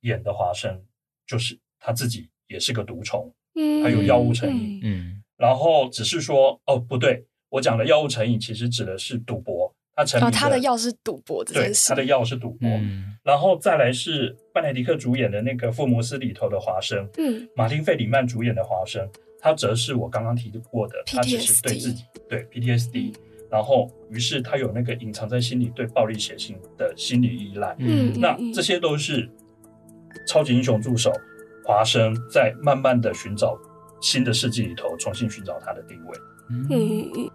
[0.00, 0.84] 演的华生，
[1.26, 3.32] 就是他自己也是个毒虫，
[3.82, 4.80] 他有药物成瘾。
[4.82, 9.67] 嗯，然后只是说，哦，不对，我讲的药物成瘾其实指的是赌博。
[9.98, 11.88] 他成哦，他的药是赌博这件事。
[11.88, 12.70] 他的药是赌博，
[13.24, 19.04] 然后再来是班奈迪克主演的那个《福摩斯》里头的华生，嗯，马丁费里曼主演的华生，
[19.40, 23.12] 他则是我刚刚提过的，他只是对自己对 PTSD，
[23.50, 29.28] 然后于是他有那个隐藏在心里对暴力血腥的心理依赖，嗯，那这些都是
[30.28, 31.12] 超级英雄助手
[31.64, 33.58] 华生在慢慢的寻找
[34.00, 36.18] 新的世纪里头重新寻找他的定位，
[36.50, 37.30] 嗯嗯嗯。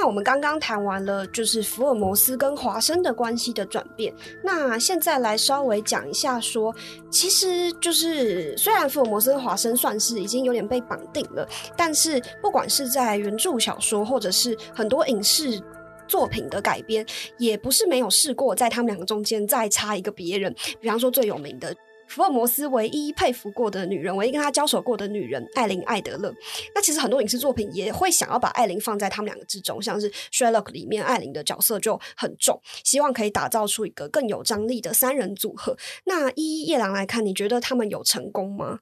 [0.00, 4.14] 那我们刚刚谈完了，就是福尔摩斯跟华生的关系的转变。
[4.44, 6.72] 那现在来稍微讲一下，说
[7.10, 11.44] 其实就是虽然福尔摩斯跟华生算是已经有点被绑定了，
[11.76, 15.60] 但是不管是在原著小说，或者是很多影视
[16.06, 17.04] 作品的改编，
[17.36, 21.74] 也不是没有试过在他们两个中间再插一个别人，比方说最有名的。
[22.08, 26.34] 福尔摩斯唯一佩服过的女人，唯一跟他交手过的女人，艾琳·艾德勒。
[26.74, 35.76] 那其实很多影视作品也会想要把艾琳放在他们两个之中，像是《Sherlock》里面艾琳的角色就很重，希望可以打造出一个更有张力的三人组合。
[36.06, 38.80] 那依夜郎来看，你觉得他们有成功吗？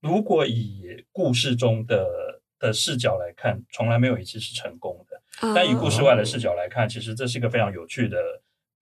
[0.00, 2.04] 如果以故事中的
[2.58, 5.20] 的视角来看，从来没有一次是成功的。
[5.54, 8.16] 但以故事外的视角来看，其实这是一个非常有趣的、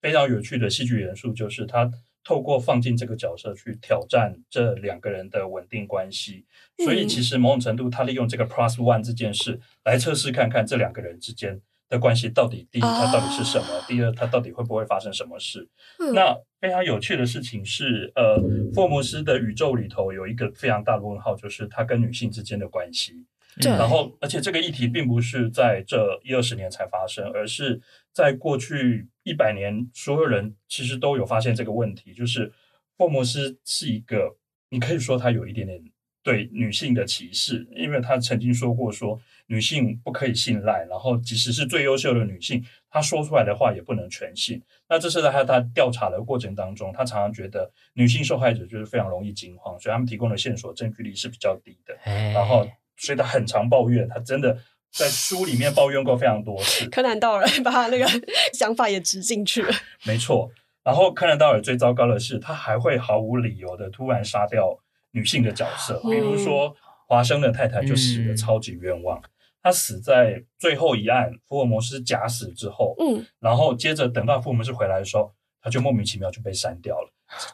[0.01, 1.89] 非常有趣的戏剧元素，就是它。
[2.25, 6.43] 透过放进这个角色去挑战这两个人的稳定关系，
[6.83, 15.69] 所以其实某种程度，他利用这个 plus one 这件事来测试看看这两个人之间的关系到底第一，他到底是什么；第二，他到底会不会发生什么事。
[16.15, 18.41] 那非常有趣的事情是，呃，
[18.73, 23.23] 福尔摩斯的宇宙里头有一个非常大的问号，就是他跟女性之间的关系。
[23.63, 32.13] 然后，而且这个议题并不是在这一二十年才发生，而是在过去一百年，所有人其实都有发现这个问题。
[32.13, 32.51] 就是
[32.97, 34.35] 福尔摩斯是一个，
[34.69, 35.81] 你可以说他有一点点
[36.21, 44.61] 对女性的歧视，因为他曾经说过说女性不可以信赖，然后即使是最优秀的女性，她说出来的话也不能全信。
[44.89, 51.97] 那这是在他他调查的过程当中，他常常觉得女性受害者就是非常容易惊慌，所以他们提供的线索证据力是比较低的。
[52.33, 52.67] 然后。
[52.97, 54.57] 所以他很常抱怨，他真的
[54.91, 56.89] 在书里面抱怨过非常多次。
[56.89, 58.07] 柯南道尔把他那个
[58.53, 59.73] 想法也植进去了。
[60.03, 60.49] 没错，
[60.83, 64.79] 然后柯南道尔最糟糕的是，他还会毫无理由的突然杀掉
[65.11, 66.73] 女性的角色，比如说
[67.07, 69.21] 华生的太太就死的超级冤枉，
[69.61, 77.09] 他死在最后一案福尔摩斯假死之后，嗯，然后接着等到福尔摩斯回来的时候，他就莫名其妙就被删掉了，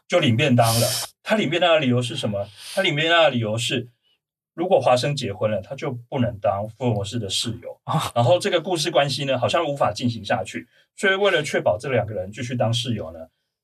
[0.07, 0.87] 就领便当了。
[1.23, 2.47] 他领便当的理由是什么？
[2.75, 3.87] 他领便当的理由是。
[4.61, 7.81] 如果华生结婚了，他就不能当福尔摩斯的室友。
[8.13, 10.67] 然后这个故事关系呢，好像无法进行下去。
[10.95, 13.19] 所以为了确保这两个人继续当室友呢，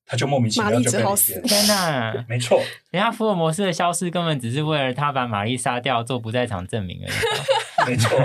[0.07, 1.39] 他就莫名其妙就被死。
[1.41, 2.25] 天哪！
[2.27, 7.11] 没错，人家福尔摩斯的消失根本只是为了他把玛丽杀掉做不在场证明而已。
[7.91, 8.19] 没错。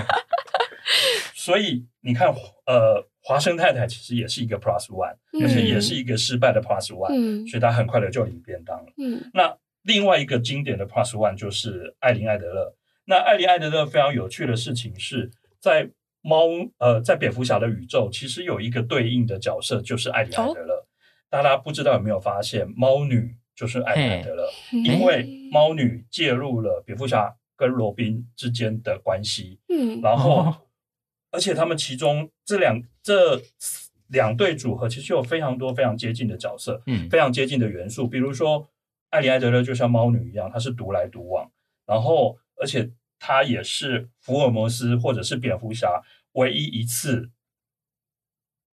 [1.35, 2.29] 所以你看，
[2.65, 8.87] 呃，华生太太其实也是一个 plus one，而且也是一个失败的 plus one，嗯所以他很快的就领便当了。
[8.97, 9.55] 嗯，那。
[9.83, 12.77] 另外一个经典的 Plus One 就是艾琳·艾德勒。
[13.05, 15.91] 那艾琳·艾德勒非常有趣的事情是在
[16.21, 16.47] 猫
[16.79, 20.87] 呃，在蝙蝠侠的宇宙，其实有一个对应的角色就是艾琳·艾德勒。
[21.29, 24.49] 大家不知道有没有发现，猫女就是艾琳·艾德勒，
[24.85, 29.59] 因为猫女介入了蝙蝠侠跟罗宾之间的关系。
[29.69, 30.55] 嗯，然后
[31.33, 33.43] 而且他们其中这两这
[34.09, 38.69] 两对组合其实有非常多非常接近的角色，嗯，非常接近的元素，比如说。
[39.13, 41.51] 艾莉·埃德勒就像猫女一样，她是独来独往，
[41.87, 47.31] 然后而且她也是福尔摩斯或者是蝙蝠侠唯一一次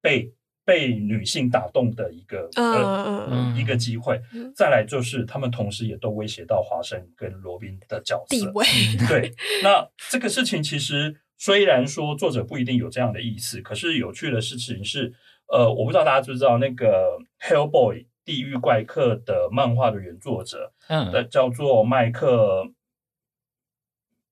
[0.02, 4.22] 被被女性打动的一个呃一个机会。
[4.56, 8.66] 再来就是他们同时也都威胁到华生跟罗宾的角色地位。
[9.08, 15.14] 对， 那这个事情其实虽然说作者不一定有这样的意思，可是有趣的事情是，
[15.48, 17.96] 呃，我不知道大家知不知道那个《Hellboy》
[18.30, 22.72] 地狱怪客的漫画的原作者，嗯，的叫做麦克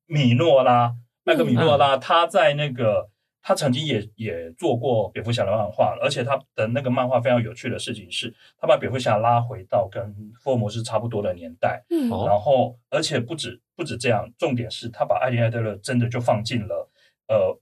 [0.05, 3.10] 米诺拉，麦克米诺拉，他在那个
[3.41, 12.07] 他曾经也也做过蝙蝠侠的漫画，而且他的那个漫画非常有趣的事情是，他把蝙蝠侠拉回到跟福尔摩斯差不多的年代，嗯。
[12.23, 16.88] 然后而且不止不止这样，重点是他把艾琳艾德勒真的就放进了
[17.29, 17.60] 呃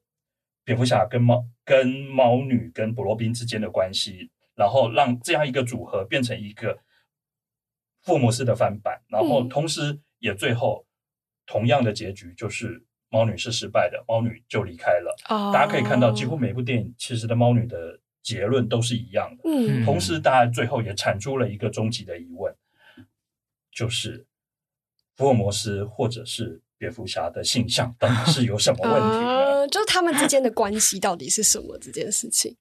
[0.66, 6.80] 蝙蝠侠跟猫跟猫女跟布罗宾之间的关系，然后让这样一个组合变成一个
[8.02, 10.86] 福尔摩斯的翻版，然后嗯同时也最后
[11.46, 15.16] 同样的结局就是猫女是失败的，猫女就离开了。
[15.30, 19.44] 哦大家可以看到，几乎每部电影其实的猫女的结论都是一样的。
[19.46, 22.56] 嗯同时，大家最后也产出了一个终极的疑问，
[23.72, 24.26] 就是
[25.16, 29.62] 福尔摩斯或者是蝙蝠侠的性向到底是有什么问题呢？
[29.62, 32.56] 呃，就是他们之间的关系到底是什么这件事情？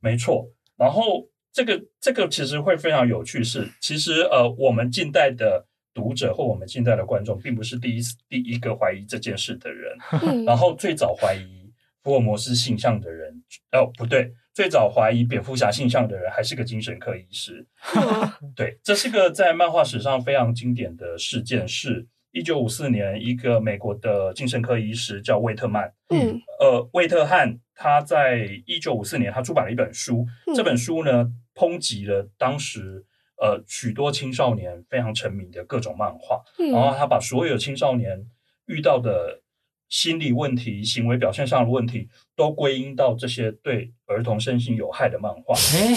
[0.00, 9.92] 没错，然后这个这个其实会非常有趣是，其实呃，我们近代的读者或我们近代的观众，并不是第一次第一个怀疑这件事的人。
[10.22, 11.70] 嗯然后最早怀疑
[12.02, 17.66] 福尔摩斯性向的人，哦不对，最早怀疑蝙蝠侠性向的人还是个精神科医师。
[17.94, 25.92] 嗯对，这是个在漫画史上非常经典的事件，是一九五四年一个美国的精神科医师叫魏特曼。
[26.08, 31.30] 嗯呃，魏特汉他在一九五四年他出版了一本书，嗯这本书呢
[31.62, 33.04] 抨击了当时
[33.36, 38.26] 呃许多青少年非常沉迷的各种漫画，然后嗯他把所有青少年
[38.66, 39.42] 遇到的
[39.88, 45.54] 心理问题、行为表现上的问题，都归因到这些对儿童身心有害的漫画。
[45.54, 45.94] 哎，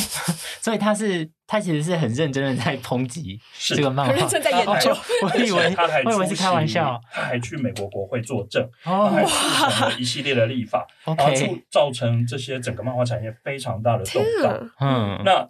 [0.61, 11.31] 所以他是他其实是很认真的在抨击是这个漫画，很认真在研究哦我以为 他还我以为是开玩笑，他还去美国国会作证，他哦还促成了一系列的立法，然后
[11.71, 14.53] 造成这些整个漫画产业非常大的动荡。
[14.53, 15.49] 啊，嗯，那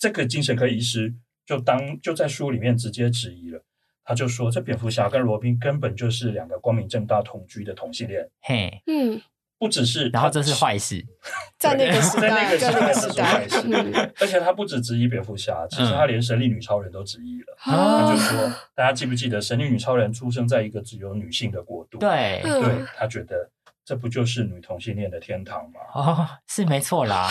[0.00, 3.62] 这个精神科医师就当就在书里面直接质疑了，
[4.02, 9.20] 他就说这蝙蝠侠跟罗宾根本就是两个光明正大同居的同性恋，嘿，嗯，
[9.58, 11.04] 不只是然后这是坏事，
[11.58, 13.92] 在那个时在那代，个时代在那个时代这是坏，事。
[13.92, 14.12] 嗯。
[14.18, 17.54] 而且他不止质疑蝙蝠侠，其实他连神力女超人都质疑了。
[17.58, 21.98] 他啊就说，大家记不记得神力女超人出生在一个只有女性的国度？
[21.98, 22.62] 对，嗯。
[22.62, 23.50] 对他觉得
[23.90, 25.80] 这不就是女同性恋的天堂吗？
[25.92, 27.28] 哦，是没错啦，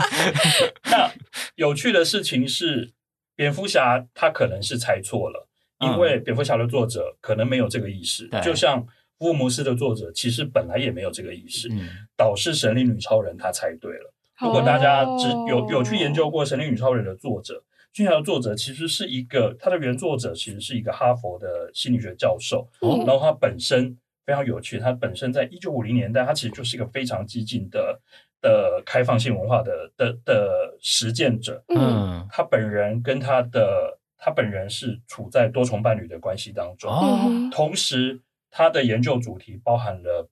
[0.92, 1.10] 那
[1.54, 2.92] 有趣的事情是，
[3.34, 5.48] 蝙蝠侠他可能是猜错了，
[5.80, 8.86] 因为蝙蝠侠的作者可能没有这个意识对，就像
[9.18, 14.12] 福尔摩斯的作者其实本来也没有这个意识，嗯，导致神力女超人他猜对了。
[14.42, 23.06] 如果大家只有有去研究过《神力女超人》的作者，俊侠的作者其实是一个，他的原作者其实是一个哈佛的心理学教授，嗯。
[23.06, 28.00] 然后他本身非常有趣，他本身在一九五零年代，他其实就是一个非常激进的
[28.40, 31.64] 的开放性文化的的的实践者。
[31.68, 40.28] 嗯嗯，他本人跟他的他本人是处在多重伴侣的关系当中，同时他的研究主题包含了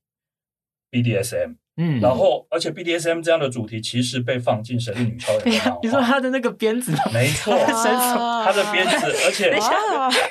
[0.91, 1.57] BDSM。
[1.83, 5.41] 嗯，然后，而且 BDSM 这样的主题其实被放进《神力女超人》。
[5.83, 6.93] 你说他的那个鞭子？
[7.15, 9.59] 没错，他的鞭子，而且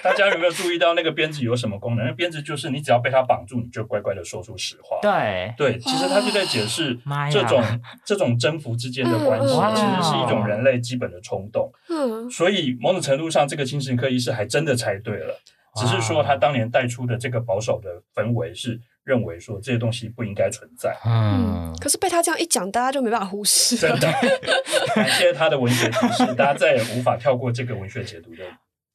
[0.03, 2.05] 大家有没有注意到那个鞭子有什么功能？
[2.05, 4.99] 那鞭子就是你只要被他绑住，你就乖乖的说出实话。
[5.01, 6.95] 对，对，其实他就在解释
[7.31, 7.63] 这种
[8.05, 11.71] 这种征服之间的关系，嗯其实是一种人类基本的冲动。
[11.89, 15.35] 嗯所以某种程度上，这个精神科医师还真的猜对了，
[15.75, 20.95] 只是说他当年带出的这个保守的氛围是认为说这些东西不应该存在。
[21.03, 23.97] 嗯，可是被他这样一讲，大家就没办法忽视了。
[23.97, 24.13] 真的，
[24.93, 28.43] 感谢他的文学提示，大家再也无法跳过这个文学解读的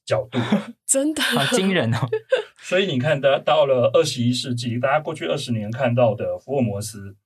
[0.06, 0.38] 角度。
[0.86, 1.98] 真的，好惊人哦，
[2.62, 7.16] 所以你看，到到了二十一世纪，大家过去二十年看到的福尔摩斯，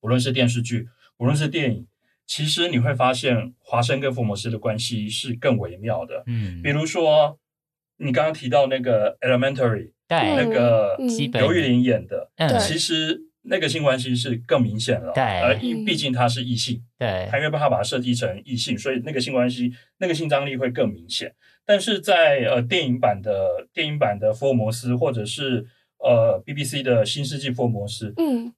[0.00, 1.88] 无论是电视剧，无论是电影，
[2.26, 6.22] 其实你会发现华生跟福尔摩斯的关系是更微妙的。
[6.26, 7.38] 嗯比，如说，
[7.96, 15.12] 你刚刚提到那个《Elementary》，对，那个嗯基本刘玉玲演的，嗯，其实那个性关系是更明显了。
[15.14, 16.82] 对而因毕竟他是异性。
[16.98, 21.34] 对他，因为他把它设计成异性，所以那个性关系、那个性张力会更明显。
[21.66, 25.66] 但是在呃电影版的电影版的福尔摩斯，或者是
[25.98, 28.52] 呃 BBC 的新世纪福尔摩斯，嗯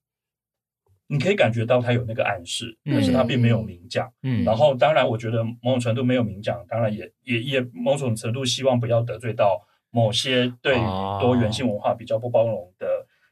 [1.08, 4.12] 你可以感觉到他有那个暗示，嗯但是他并没有明讲。
[4.24, 9.64] 嗯，然后，当然，我觉得某种程度没有明讲，当然也也也某种程度希望不要得罪到
[9.96, 12.86] 某些对于哦多元性文化比较不包容的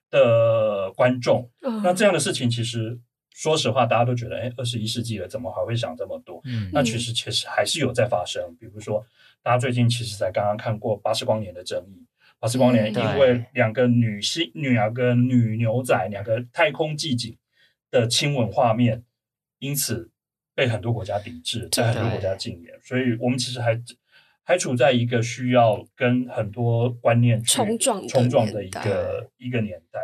[0.09, 1.51] 的观众。
[1.61, 2.99] 嗯那这样的事情，其实
[3.35, 6.41] 说实话，大家都觉得，哎，二十一世纪了，怎么还会想这么多？
[6.45, 8.43] 嗯，那其实其实还是有在发生。
[8.59, 9.05] 比如说，
[9.43, 11.99] 大家最近其实才刚刚看过《八十光年的争议》，
[12.39, 17.37] 《巴斯光年因为两个女性、两个女牛仔、两个太空寂静
[17.91, 19.03] 的亲吻画面，
[19.59, 20.11] 因此
[20.55, 22.73] 被很多国家抵制，在很多国家禁言。
[22.83, 23.79] 所以我们其实还
[24.45, 30.01] 还处在一个需要跟很多观念冲撞冲撞的一个一个年代。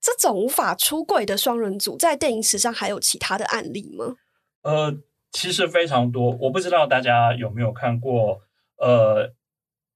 [0.00, 4.16] 这种无法出柜的双人组，在电影史上还有其他的案例吗？
[4.62, 4.96] 呃，
[5.30, 6.30] 其实非常多。
[6.40, 8.40] 我不知道大家有没有看过，
[8.78, 9.32] 呃，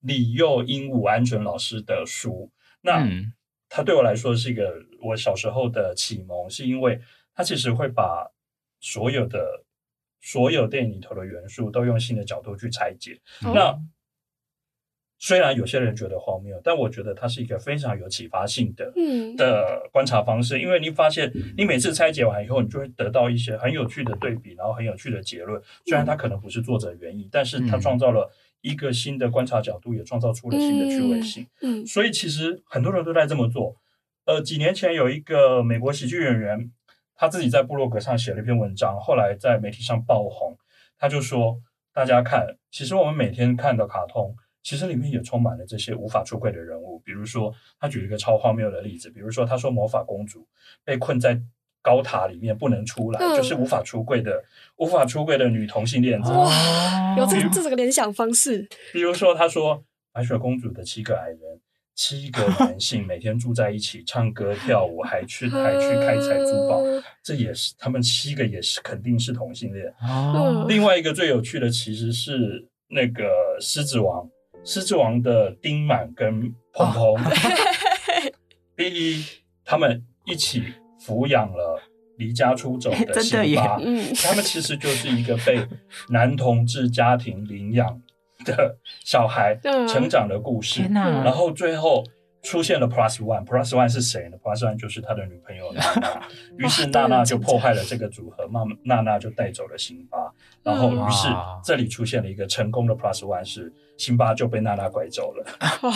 [0.01, 2.53] 李幼鹦鹉安鹑老师的书。
[2.82, 3.05] 那
[3.68, 7.01] 他对我来说是一个我小时候的启蒙，是因为
[7.34, 8.30] 他其实会把
[8.80, 9.64] 所有的
[10.26, 13.16] 所有电影里头的元素都用新的角度去拆解。
[13.54, 13.78] 那
[15.18, 20.60] 虽然有些人觉得荒谬，但我觉得它是一个非常有启发性的嗯的观察方式。
[20.60, 25.62] 因为你发现，你每次拆解完以后，你就会得到一些很有趣的对比，然后很有趣的结论。
[25.86, 28.28] 虽然它可能不是作者原意，但是它创造了
[28.62, 31.46] 一个新的观察角度，也创造出了新的趣味性。
[31.62, 33.76] 嗯，所以其实很多人都在这么做。
[34.26, 36.70] 呃，几年前有一个美国喜剧演员，
[37.16, 40.56] 他自己在部落格上写了一篇文章，后来在媒体上爆红。
[40.98, 41.60] 他就说
[41.92, 50.44] ：“大家看，其实我们每天看的卡通。”其实里面也充满了这些无法出柜的人物，比如说他举了一个超荒谬的例子，比如说他说魔法公主
[50.82, 51.40] 被困在
[51.80, 54.42] 高塔里面不能出来，就是无法出柜的
[54.74, 56.30] 无法出柜的女同性恋者。
[56.30, 58.68] 哇，有这这是个联想方式。
[58.92, 61.60] 比如说他说白雪公主的七个矮人，
[61.97, 66.80] 七个男性 每天住在一起，唱歌跳舞，还去还去开采珠宝，
[67.24, 69.92] 这也是他们七个也是肯定是同性恋。
[70.03, 73.24] 哦另外一个最有趣的其实是那个
[73.61, 74.28] 狮子王。
[74.64, 77.16] 狮子王的丁满跟鹏鹏，
[78.76, 79.24] 第一，
[79.64, 80.64] 他们一起
[81.01, 81.80] 抚养了
[82.18, 83.78] 离家出走的 辛巴，
[84.24, 85.64] 他们其实就是一个被
[86.09, 88.03] 男同志家庭领养
[88.47, 90.82] 的小孩成长的故事。
[90.92, 92.03] 然后最后
[92.42, 96.22] 出现了 Plus One，Plus One 是谁呢？Plus One 就是他的女朋友娜娜。
[96.57, 100.32] 于是娜娜就破坏了这个组合，妈娜娜就带走了辛巴。
[100.62, 101.28] 然后于是
[101.62, 103.72] 这里出现了一个成功的 Plus One 是。
[103.99, 105.42] 辛巴就被娜娜拐走了。
[105.80, 105.90] 哇，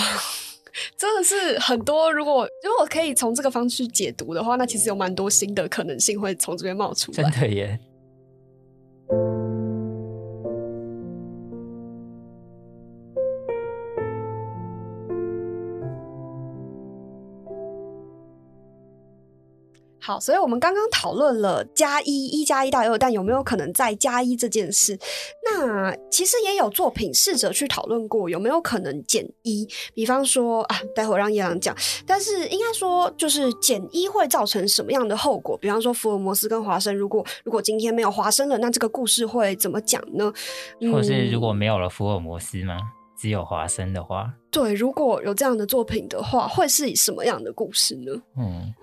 [0.97, 2.11] 真的是很多。
[2.11, 7.31] 如果如果可以从这个方式解读的话，那其实有蛮多新的可能性会从这边冒出来。
[7.31, 7.79] 真的耶。
[20.11, 24.99] 好，所以我们刚刚讨论了加一，一加一大于二，但有没有可能再加一这件事？
[25.45, 29.69] 那其实也有作品试着去讨论过，有没有可能减一？
[29.95, 31.77] 比方说啊，待会让叶朗讲。
[32.05, 35.57] 但是应该说，就是减一会造成什么样的后果？
[35.59, 40.33] 比方说，福尔摩斯跟华生，如果如果今天没有华生了，那这个故事会怎么讲呢？
[40.91, 42.77] 或是如果没有了福尔摩斯吗？
[43.17, 48.11] 只有华生的话，对，如果有这样的作品的话，会是以什么样的故事呢？
[48.37, 48.75] 嗯。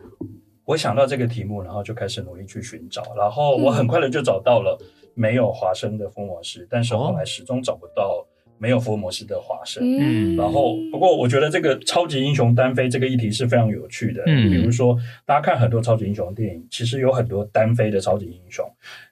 [0.68, 4.78] 我想到这个题目，然后就开始努力去寻找，然后我很快的就找到了
[5.14, 9.82] 没有华生的福尔摩斯，但是后来始终找不到没有福尔摩斯的华生。
[9.82, 14.22] 嗯，然后不过我觉得这个超级英雄单飞这个议题是非常有趣的。
[14.28, 18.70] 嗯，比如说大家看很多超级英雄电影，其实有很多单飞的超级英雄。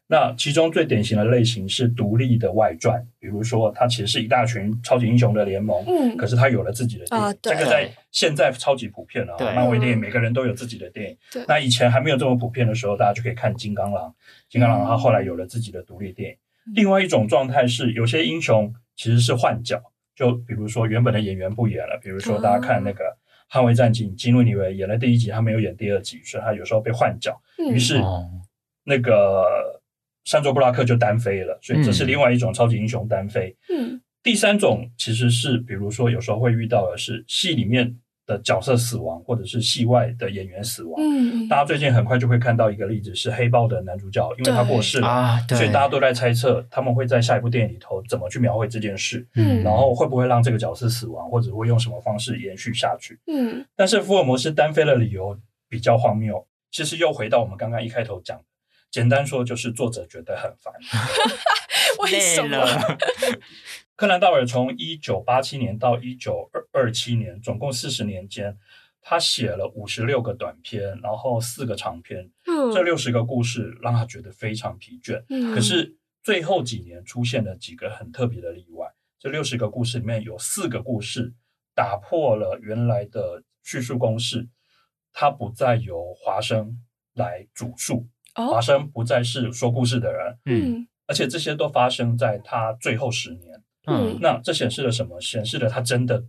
[0.08, 9.36] 那其中最典型的类型是独立的外传，比如说它其实是一大群超级英雄的联盟，嗯，可是它有了自己的电影，这个在现在超级普遍了。
[9.56, 14.14] 漫威电影每个人都有自己的电影，那以前还没有这么普遍的时候，大家就可以看金刚狼，
[14.48, 16.38] 金刚狼它后来有了自己的独立电影。
[16.76, 19.82] 另外一种状态是，有些英雄其实是换角，
[20.16, 23.04] 就比如说原本的演员不演了，比如说大家看那个
[23.52, 27.42] 捍卫战警，金瑞尼维演了第一集，他没有演第二集，所以他有时候被换角，
[27.72, 28.00] 于是
[28.84, 29.82] 那个。
[30.26, 33.56] 山卓布拉克就单飞了，所以这是另外一种超级英雄单飞。
[33.70, 37.96] 嗯，第三种其实是，比如说有时候会遇到的是戏里面
[38.26, 41.00] 的角色死亡，或者是戏外的演员死亡。
[41.00, 49.24] 嗯，大家最近很快就会看到一个例子，是黑豹的男主角，因为他过世了，所以大家都在猜测他们会在下一部电影里头怎么去描绘这件事。
[49.36, 53.20] 嗯，然后会不会让这个角色死亡，或者会用什么方式延续下去？
[53.28, 58.42] 嗯，但是福尔摩斯单飞的理由比较荒谬，其实又回到我们刚刚一开头讲。
[58.96, 60.74] 简单说，就是作者觉得很烦。
[62.00, 62.66] 为什么？
[63.98, 68.58] 柯南道尔从一九八七年到一九二二七年，总共四十年间，
[69.02, 72.32] 他写了五十六个短篇，然后四个长篇。
[72.48, 75.22] 嗯，这六十个故事让他觉得非常疲倦。
[75.28, 78.88] 嗯，可是最后几年出现了几个很特别的例外。
[79.20, 81.34] 这六十个故事里面有四个故事
[81.76, 84.48] 打破了原来的叙述公式，
[85.12, 86.80] 它不再由华生
[87.14, 88.08] 来主述。
[88.36, 95.22] 华生不再是说故事的人，嗯，而且这些都发生在他最后十年，嗯，那这显示了什么？
[95.22, 96.22] 显示了他真的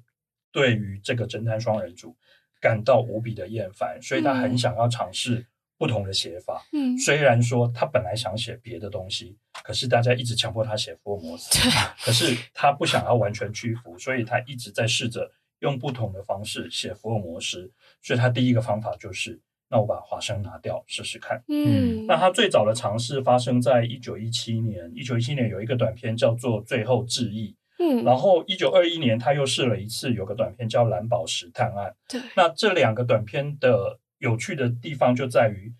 [0.52, 2.16] 对于这个侦探双人组
[2.60, 5.44] 感到无比的厌烦，所以他很想要尝试
[5.76, 6.64] 不同的写法。
[6.72, 11.58] 嗯，虽然说他本来想写别的东西，可是大家一直强迫他写福尔摩斯，
[12.04, 15.28] 可是他不想要完全屈服，所以他一直在试着
[15.58, 17.72] 用不同的方式写福尔摩斯。
[18.00, 19.40] 所以他第一个方法就是。
[19.68, 21.42] 那我把华生拿掉试试看。
[21.48, 24.90] 嗯，那他最早的尝试发生在一九一七年。
[24.94, 27.56] 一九一七年有一个短片叫做《最后致意》。
[27.84, 31.90] 嗯，然后一九二一年他又试了一次，有个短片叫《蓝宝石探案》。
[32.08, 35.74] 对，那这两个短片的有趣的地方就在于，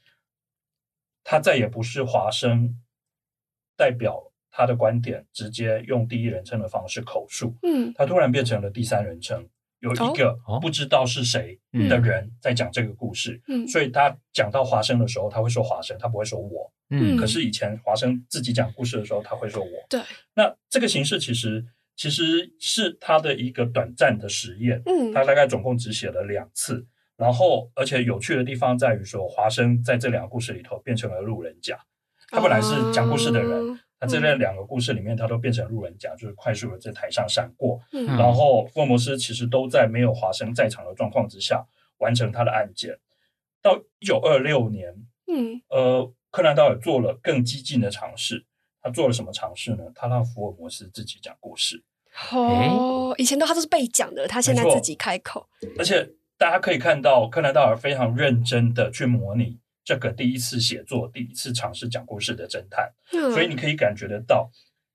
[1.24, 2.78] 他再也不是华生
[3.76, 7.57] 代表他的观点，直接用第一人称的方式口述。
[7.62, 9.49] 嗯，他突然变成了第三人称。
[9.95, 11.59] 有一个不知道是谁
[11.89, 16.72] 的人在讲这个故事，所以他讲到华生的时候，他会说华生，他不会说我。
[16.91, 19.70] 嗯，可是以前华生自己讲故事的时候，他会说我。
[19.89, 20.01] 对，
[20.34, 21.64] 那这个形式其实
[21.97, 24.80] 其实是他的一个短暂的实验。
[24.87, 31.76] 嗯，他大概总共只写了两次，然后而且有趣的地方在于说，华生在这两个故事里头变成了路人甲，
[32.30, 33.80] 他本来是讲故事的人。
[34.07, 37.80] 那这两个故事里面，他都变成路人甲，就是快速的在台上闪过。
[37.92, 41.66] 嗯，然后福尔摩斯其实都在没有华生在场的状况之下
[41.98, 42.98] 完成他的案件。
[43.61, 44.94] 到一九二六年，
[45.26, 48.46] 嗯，呃，柯南道尔做了更激进的尝试。
[48.80, 49.84] 他做了什么尝试呢？
[49.94, 51.82] 他让福尔摩斯自己讲故事。
[52.30, 55.48] 哦，以前都他都是被讲的，他现在自己开口。
[55.76, 59.59] 而且大家可以看到，柯南道尔非常认真的去模拟。
[59.87, 62.93] 这个第一次写作、第一次尝试讲故事的侦探，
[63.32, 64.51] 所以你可以感觉得到，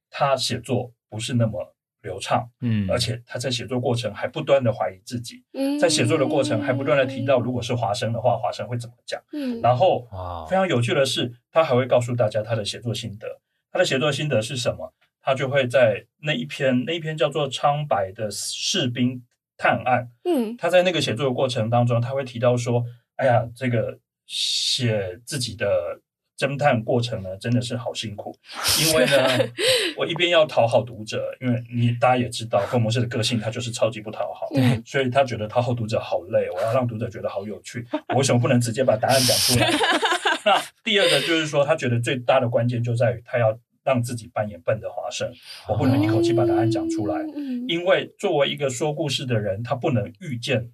[0.09, 10.05] 他写作不是那么流畅，嗯，而且他在写作过程还不断的怀疑自己，嗯，在写作的过程还不断的提到，如果是华生的话，华生会怎么讲，嗯，然后
[10.49, 13.39] 非常有趣的是，他还会告诉大家他的写作心得，
[13.71, 14.93] 他的写作心得是什么？
[15.21, 19.23] 他就会在那一篇那一篇叫做《苍白的士兵
[19.55, 22.83] 探案》，嗯，他在那个写作的过程当中，他会提到说，
[23.15, 23.97] 哎呀，这个。
[24.33, 25.99] 写自己的
[26.37, 28.33] 侦探过程呢，真的是好辛苦，
[28.81, 29.51] 因为呢，
[29.97, 39.69] 我一边要讨好读者，因为你大家也知道，福尔摩斯的个性他就是超级不讨好，对，所以他觉得讨好读者好累，我要让读者觉得好有趣，我为什么不能直接把答案讲出来？
[40.45, 45.29] 那第二个就是说，他觉得最大的关键就在于他要让自己扮演笨的华生，
[45.67, 47.21] 我不能一口气把答案讲出来，
[47.67, 50.71] 因为作为一个说故事的人，他不能预见。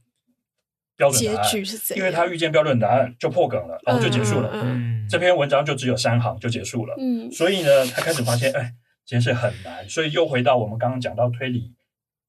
[0.97, 1.55] 标准答案，
[1.95, 4.49] 因为他遇见标准答案就破梗了，然后就结束了。
[4.53, 6.95] 嗯这篇文章就只有三行就结束了。
[6.97, 8.73] 嗯所以呢，他开始发现，哎，
[9.05, 9.87] 这件事很难。
[9.87, 11.73] 所以又回到我们刚刚讲到推理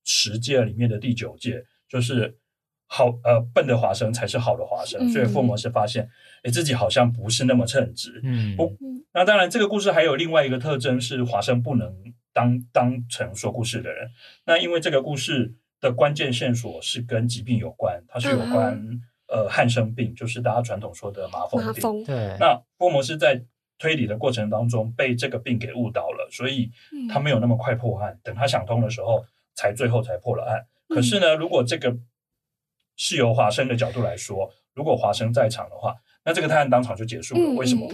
[0.04, 2.36] 十届里面的第九届，就是
[2.86, 5.10] 好呃笨的华生才是好的华生。
[5.10, 6.08] 所以福尔摩斯发现，
[6.42, 8.20] 哎，自己好像不是那么称职。
[8.22, 8.76] 嗯，不，
[9.14, 11.92] 那当然这个故事还有另外一个特征是华生不能
[12.32, 14.10] 当当成说故事的人。
[14.44, 15.54] 那因为这个故事。
[15.80, 18.78] 的关键线索是跟疾病有关，它是有关
[19.28, 22.04] 呃汉生病，就是大家传统说的麻风病。
[22.04, 23.42] 对，那福尔摩斯在
[23.78, 26.70] 推理的过程当中被这个病给误导了，所以
[27.08, 28.18] 他没有那么快破案。
[28.24, 29.24] 等他想通的时候，
[29.54, 30.66] 才最后才破了案。
[30.88, 31.96] 可是呢，如果这个
[32.96, 37.54] 是由华生的角度来说，如果华生在场的话，那这个探案当场就结束了。
[37.54, 37.88] 为什么？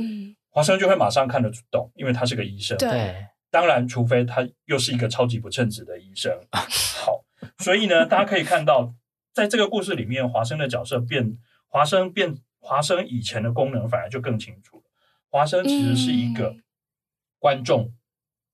[0.49, 2.79] 华生就会马上看得懂，因为他是个医生。
[2.79, 6.33] 对，当然，除非他又是一个超级不称职的医生。
[6.51, 7.23] 好。
[7.59, 8.95] 所以呢，大家可以看到，
[9.33, 11.39] 在这个故事里面，华生的角色变，
[11.69, 14.83] 华生变，华生以前的功能反而就更清楚了。
[15.29, 16.57] 华生其实是一个
[17.39, 17.95] 观众、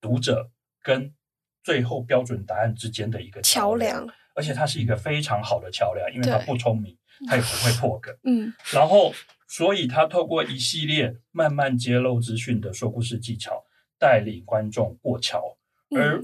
[0.00, 0.50] 读者
[0.82, 1.14] 跟
[1.62, 6.96] 最后标准答案之间的一个桥梁，而且他是一个非常好的桥梁，因为他不聪明，
[7.26, 8.14] 他也不会破梗。
[8.24, 9.14] 嗯，然后，
[9.48, 13.64] 所以他透过一系列慢慢揭露资讯的说故事技巧，
[13.98, 15.56] 带领观众过桥，
[15.96, 16.22] 而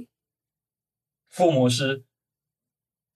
[1.28, 2.04] 福摩斯。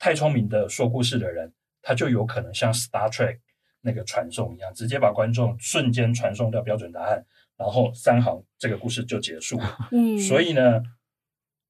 [0.00, 3.38] 太聪明的说故事的人，他就有可能像 Star Trek
[3.82, 7.24] 那个传送一样，直接把观众瞬间传送到标准答案，
[7.58, 9.76] 然后三行这个故事就结束了。
[9.92, 10.82] 嗯，所以呢，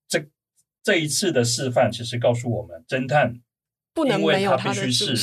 [0.09, 0.25] 这
[0.81, 3.41] 这一次的示范其实告诉我们，侦探
[3.93, 5.17] 不能没有他必须是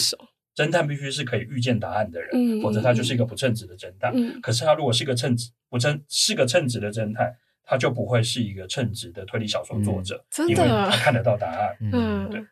[0.54, 4.14] 侦探，必须是可以预见答案的人，否则他就是一个不称职的侦探。
[4.42, 7.34] 可是他如果是个称职不称是个称职的侦探，
[7.64, 11.78] 他就不会是一个称职的推理小说作者，因为他看得到答案。
[11.80, 12.46] 嗯，对。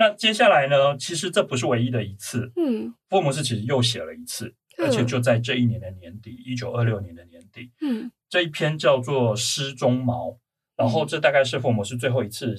[0.00, 0.96] 那接下来呢？
[0.96, 2.52] 其实这不是唯一的一次。
[2.54, 7.72] 嗯，福尔摩斯其实又写了一次，而且就在这一年的年底，一九二六年的年底。
[7.80, 10.28] 嗯，这一篇叫做《失踪毛》，
[10.76, 12.54] 然后这大概是福尔摩斯最后一次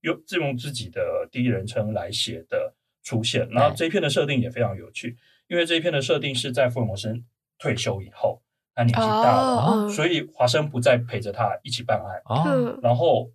[0.00, 3.46] 用自用自己的第一人称来写的出现。
[3.50, 5.18] 然后这一篇的设定也非常有趣，
[5.48, 7.14] 因为这一篇的设定是在福尔摩斯
[7.58, 8.40] 退休以后，
[8.74, 12.22] 他年纪大了，所以华生不再陪着他一起办案。
[12.24, 13.30] 哦，然后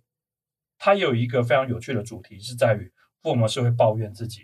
[0.78, 2.92] 他有一个非常有趣的主题是在于。
[3.26, 4.42] 福尔摩斯会抱怨自己，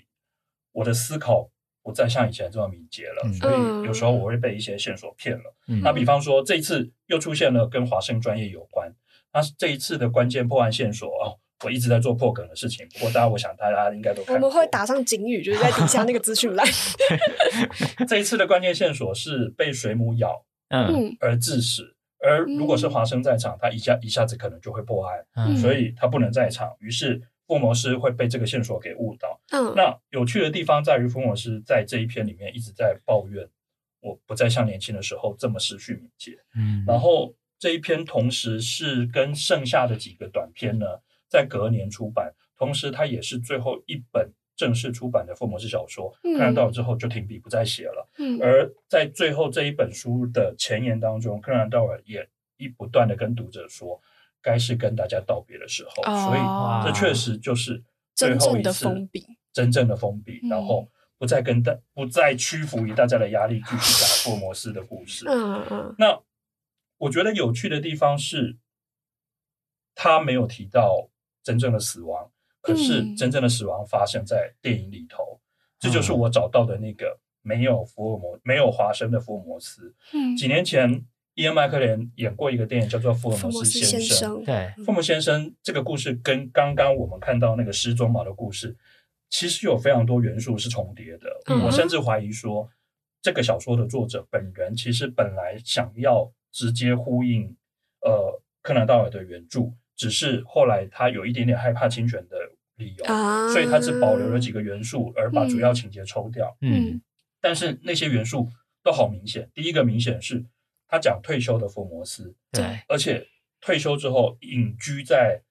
[0.73, 1.49] 我的思考
[1.85, 5.55] 不再像以前这么敏捷了，所以有时候我会被一些线索骗了。
[5.85, 8.93] 那比方说这一次又出现了跟华生专业有关，
[9.33, 12.85] 那这一次的关键破案线索哦，我一直在做破梗的事情。
[12.93, 14.35] 不过大家，我想大家应该都看。
[14.35, 16.67] 我们会打上警语，就是在底下那个资讯栏。
[18.09, 21.95] 这一次的关键线索是被水母咬，嗯，而致死。
[22.19, 26.69] 而如果是华生在场，他一下一下子可能就会破案，所以他不能在场。
[26.81, 27.23] 于是
[27.55, 29.41] 福摩斯会被这个线索给误导。
[29.51, 33.49] 嗯，那有趣的地方在于福摩斯在这一篇里面一直在抱怨，
[34.01, 36.39] 我不再像年轻的时候这么失去敏捷。
[36.57, 40.87] 嗯，然后这一篇同时是跟剩下的几个短篇呢，
[41.29, 44.33] 在隔年出版，同时它也是最后一本。
[44.55, 48.09] 正式出版的福摩斯小说，看到了之后就停笔不再写了。
[48.19, 52.29] 嗯，而在最后这一本书的前言当中，柯南道尔也
[52.59, 54.01] 一不断的跟读者说，
[54.43, 56.03] 该是跟大家道别的时候。
[56.03, 56.41] 所以
[56.85, 57.83] 这确实就是
[58.15, 65.25] 最后一次封笔，真正的封笔，然后不再跟大不再屈服于大家的压力，继续讲福尔摩斯的故事。
[65.29, 65.95] 嗯嗯。
[65.99, 66.21] 那
[66.99, 68.59] 我觉得有趣的地方是，
[69.95, 71.09] 他没有提到
[71.43, 72.31] 真正的死亡。
[72.61, 75.41] 可是真正的死亡发生在电影里头，
[75.81, 79.93] 这就是我找到的那个没有福尔摩没有华生的福尔摩斯。
[80.13, 84.43] 嗯，几年前伊恩麦克连演过一个电影叫做《福尔摩斯先生》。
[84.45, 88.77] 对，福尔摩斯先生这个故事跟刚刚我们看到那个失踪马的故事，
[89.31, 91.57] 其实有非常多元素是重叠的。
[91.65, 92.69] 我甚至怀疑说，
[93.23, 97.57] 这个小说的作者本人其实本来想要直接呼应
[98.01, 99.73] 呃柯南道尔的原著。
[99.95, 102.37] 只是后来他有一点点害怕侵权的
[102.77, 103.05] 理由，
[103.53, 106.57] 所以他只保留了几个元素，而把主要情节抽掉。
[106.61, 107.01] 嗯，
[107.41, 108.49] 但是那些元素
[108.83, 109.49] 都好明显。
[109.55, 110.45] 第一个明显是
[110.93, 113.27] 他讲退休的福摩斯，对，而且
[113.63, 115.43] 退休之后隐居在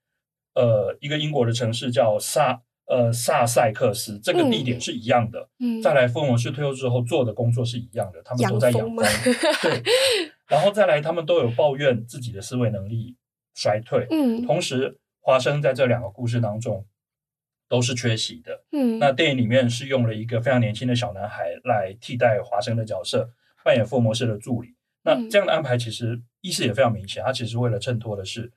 [0.54, 5.50] 呃一个英国的城市叫萨呃萨塞克斯，这个地点是一样的。
[5.60, 8.98] 嗯，再来福摩斯退休之后做的工作是一样的，他们都在养蜂。
[9.64, 9.82] 对，
[10.48, 13.18] 然后再来他们都有抱怨自己的思维能力。
[13.54, 16.86] 衰退，嗯，同时华生在这两个故事当中
[17.68, 23.30] 都是缺席的，嗯，那电影里面是用了一个非常年轻的小男孩来替代华生的角色，
[23.66, 24.74] 扮演福摩斯的助理。
[25.04, 28.52] 那这样的安排其实意思也非常明显，他其实为了衬托的是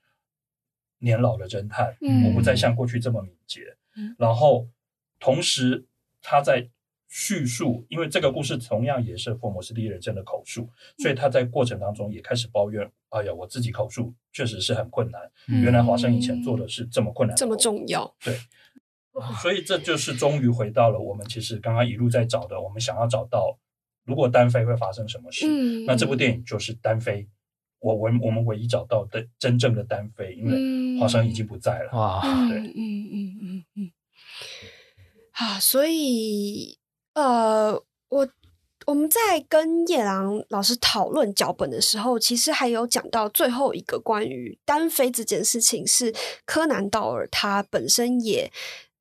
[0.98, 3.76] 年老的侦探，我不再像过去这么敏捷，
[4.18, 4.68] 然后
[5.18, 5.84] 同时
[6.22, 6.68] 他在。
[7.06, 10.68] 叙述，因为这个故事同样也是福摩斯第一人称的口述，
[10.98, 15.30] 所以他在过程当中也开始抱怨：“哎呀，我自己口述确实是很困难。
[15.46, 18.36] 原来华生以前做的是这么困难，这么重要。”对，
[19.40, 23.56] 所以这就是终于回到了我们其实刚刚一路在找的，我们想要找到
[24.04, 25.46] 如果单飞会发生什么事。
[25.86, 27.26] 那这部电影就是单飞，
[27.80, 31.90] 我我我们唯一找到的真正的单飞，因为华生已经不在了。
[31.92, 33.90] 哇，对，嗯嗯嗯嗯，
[35.32, 36.78] 啊，所以。
[37.14, 38.28] 呃，我
[38.86, 46.12] 我们在跟叶郎老师讨论脚本的时候，其实还有讲到最后一个关于单飞这件事情，是
[46.44, 48.50] 柯南道尔他本身也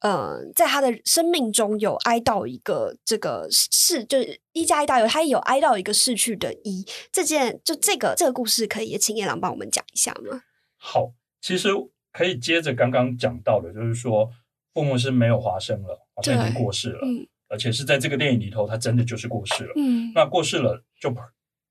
[0.04, 10.44] 呃，在他的生命中有哀悼一个这个逝，就是一加一大于他也有哀悼一个逝去的一这件，就这个这个故事，可以也请叶郎帮我们讲一下吗？
[10.78, 11.70] 好，其实
[12.12, 14.30] 可以接着刚刚讲到的，就是说
[14.74, 17.00] 父母是没有华生了，华生已经过世了。
[17.48, 19.74] 而且是在这个电影里头，他真的就是过世了。
[19.76, 21.14] 嗯，那过世了，就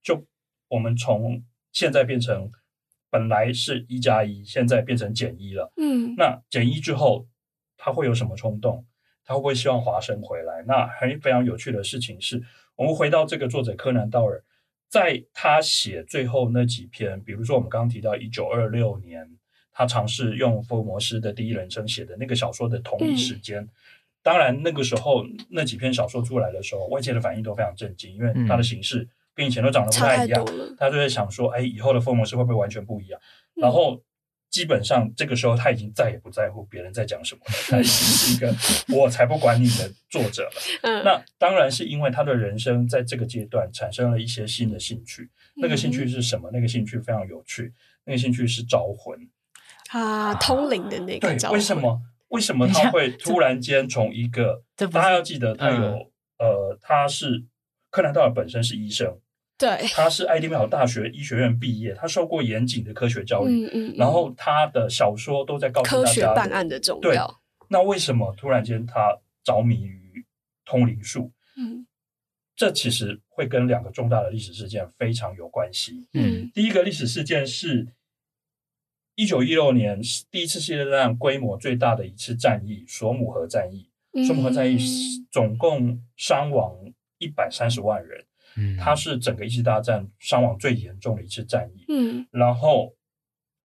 [0.03, 0.25] 就
[0.69, 2.51] 我们从现在变成
[3.11, 5.73] 本来是一加一，现在变成减一了。
[5.77, 7.27] 嗯，那减一之后，
[7.85, 8.87] 他会有什么冲动？
[9.25, 10.63] 他会不会希望华生回来？
[10.69, 12.41] 那很非常有趣的事情是，
[12.77, 14.41] 我们回到这个作者柯南道尔，
[14.89, 19.29] 在他写最后那几篇，比如说我们刚刚提到一九二六年，
[19.73, 23.69] 他尝试用福尔摩斯的第一人称写的那个小说的同一时间。
[24.23, 30.45] 当然，那个时候那几篇小说出来的时候，外界的反应都非常震惊，因为它的形式跟以前都长得不太一样。
[30.79, 33.21] 他就在想说：“哎，以后的福尔摩斯会不会完全不一样？”
[33.57, 34.01] 然后
[34.53, 38.55] 基本上这个时候他已经再也不在乎别人在讲什么了， 他已经是一个
[38.95, 41.03] 我才不管你的作者了。
[41.03, 45.29] 那当然是因为他的人生在这个阶段产生了一些新的兴趣。
[45.57, 46.51] 那个兴趣是什么？
[46.53, 47.73] 那个兴趣非常有趣。
[48.05, 49.19] 那个兴趣是招魂
[49.91, 51.29] 啊，通灵的那个。
[51.35, 52.01] 对，为什么？
[52.29, 54.63] 为什么他会突然间从一个？
[54.77, 57.45] 大家要记得，他有呃，他是
[57.91, 59.19] 柯南道尔本身是医生，
[59.63, 67.41] 对，他是爱丁堡大学医学院毕业，他受过严谨的科学教育，嗯嗯，然后他的小说都在告诉大家科学办案的重要。
[67.69, 70.27] 那为什么突然间他着迷于
[70.65, 71.31] 通灵术？
[71.57, 71.87] 嗯，
[72.57, 76.09] 这其实会跟两个重大的历史事件非常有关系。
[76.13, 77.89] 嗯，第一个历史事件是。
[79.15, 80.01] 一九一六年，
[80.31, 83.91] 第一次世界大战规模最大的一次战役——索姆河战役。
[84.27, 84.79] 索姆河战役
[85.31, 86.75] 总共伤亡
[87.19, 88.25] 一百三十万人，
[88.57, 91.85] 嗯，它是整个一次大战伤亡最严重的一次战役。
[91.89, 92.95] 嗯然后，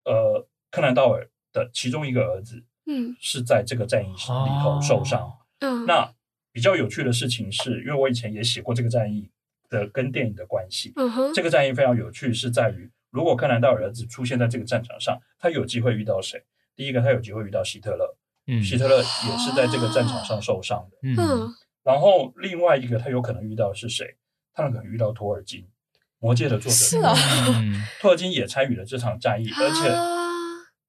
[0.04, 5.32] 呃，柯南道尔的其中一个儿子嗯是在这个战役里头受伤。
[5.60, 6.12] 嗯，那
[6.52, 9.30] 比较有趣的事情是，因为我以前也写过这个战役
[9.68, 10.92] 的跟电影的关系。
[10.96, 16.42] 嗯哼，这个战役非常有趣，是在于如果柯南道尔儿子出现在这个战场上，他有机会遇到谁？
[16.76, 18.16] 第一个，他有机会遇到希特勒，
[18.46, 20.96] 嗯希特勒也是在这个战场上受伤的。
[21.02, 21.48] 嗯嗯
[21.82, 24.16] 然后另外一个，他有可能遇到的是谁？
[24.58, 25.60] 他有可能遇到托尔金，
[26.18, 26.70] 《魔戒》的作者。
[26.70, 27.14] 是啊
[27.60, 30.18] 嗯 托尔金也参与了这场战役，而且啊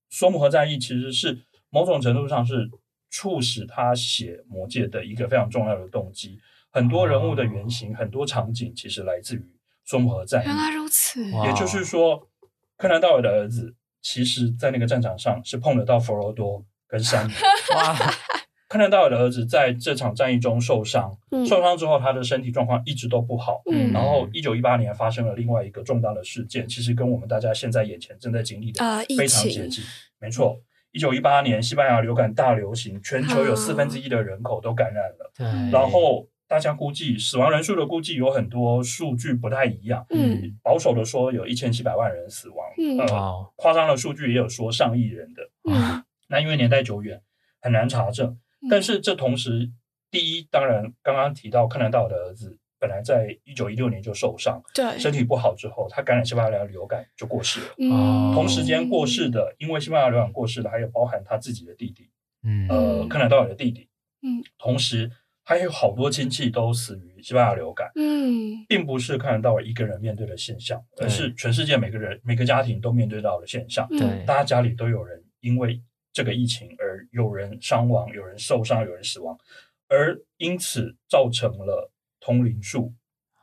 [0.09, 2.67] 索姆河战役其实是某种程度上是
[3.11, 6.39] 促使他写《魔戒》的一个非常重要的动机。
[6.71, 9.45] 很多人物的原型，很多场景其实来自于
[9.85, 10.47] 索姆河战役。
[10.47, 12.27] 原来如此，也就是说，
[12.75, 17.35] 柯南道尔的儿子其实在那个战场上是碰得到佛罗多跟山姆。
[17.75, 17.95] 哇，
[18.69, 23.63] 柯南道尔的儿子在这场战役中受伤，嗯受伤之后他的身体状况一直都不好。
[23.71, 28.79] 嗯然后，一九一八年发生了另外一个重大的事件，其实跟我们大家现在眼前正在经历的
[29.17, 29.83] 非常接近。
[30.19, 30.61] 没错，
[30.91, 35.31] 一九一八年西班牙流感大流行，全球有啊四分之一的人口都感染了。
[35.35, 45.41] 对，然后大家估计死亡人数的估计有很多数据不太一样，嗯保守的说有一千七百万人死亡，嗯呃，夸张的数据也有说上亿人的。
[45.67, 47.19] 嗯那因为年代久远，
[47.59, 48.37] 很难查证。
[48.69, 49.69] 但是这同时，
[50.09, 57.67] 第一，当然刚刚提到柯南道尔的儿子本来在一九一六年就受伤，对，身体不好之后，他感染西班牙流感就过世了。
[57.77, 62.09] 嗯同时间过世的，因为西班牙流感过世的，还有包含他自己的弟弟，
[62.43, 63.87] 嗯呃，柯南道尔的弟弟。
[64.21, 65.09] 嗯，同时
[65.43, 73.87] 还有好多亲戚都死于西班牙流感，嗯并不是柯南道尔一个人面对的现象，而是全世界每个人每个家庭都面对到的现象。
[73.91, 75.81] 嗯对大家家里都有人因为
[76.19, 79.39] 这个疫情而有人伤亡、有人受伤、有人死亡，
[79.87, 81.89] 而因此造成了
[82.19, 82.93] 通灵术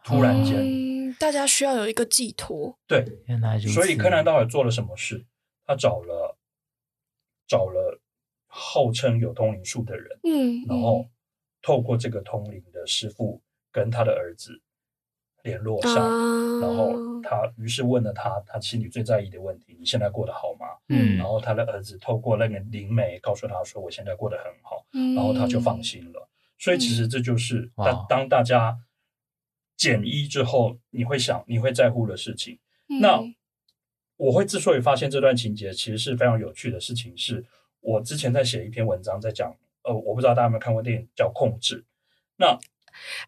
[0.04, 5.24] 突然间、嗯，大家需要有一个寄托，对，原来如此，所以柯南道尔做了什么事？
[5.64, 6.36] 他找了
[7.48, 7.98] 找了
[8.46, 11.08] 号称有通灵术的人，嗯，然后
[11.62, 13.40] 透过这个通灵的师傅
[13.72, 14.60] 跟他的儿子
[15.46, 16.92] 联络上，啊，然后
[17.22, 20.66] 他于是问了他他心里最在意的问题：你现在过得好吗？
[20.88, 26.28] 嗯然后他的儿子透过那个灵媒告诉他说：“我现在过得很好。”嗯，然后他就放心了。
[26.58, 28.76] 所以其实这就是哇当当大家
[29.76, 32.58] 减一之后，你会想你会在乎的事情。
[32.88, 33.00] 嗯。
[33.00, 33.22] 那
[34.16, 37.44] 我会之所以发现这段情节其实是非常有趣的事情，是
[37.80, 41.82] 我之前在写一篇文章在讲，呃，我不知道大家有没有看过电影叫《控制》。
[42.36, 42.58] 那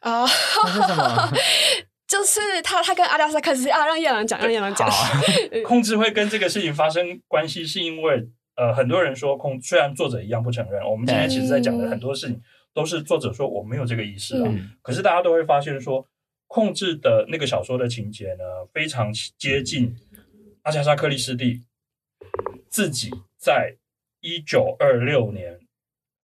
[0.00, 0.24] 啊，
[0.64, 1.30] 那是什么？
[2.08, 4.88] 就是他，他跟阿加莎克斯啊，让叶朗讲，让叶朗讲。
[5.64, 12.40] 控制会跟这个事情发生关系，是因为呃，很多人说控，虽然作者一样不承认，我们今天其实在讲的很多事情
[12.72, 14.70] 都是作者说我没有这个意思啊，嗯。
[14.80, 16.04] 可是大家都会发现说，
[16.46, 19.94] 控制的那个小说的情节呢，非常接近
[20.62, 21.62] 阿加莎·克里斯蒂
[22.70, 23.76] 自己在
[24.20, 25.60] 一九二六年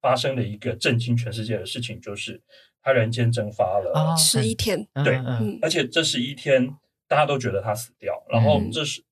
[0.01, 2.41] 发生的一个震惊全世界的事情，就是
[2.85, 3.91] 他人间蒸发了。
[3.95, 5.17] 啊十一天，对
[5.63, 6.77] 而且这十一天
[7.09, 9.03] 大家都觉得他死掉，然后嗯这是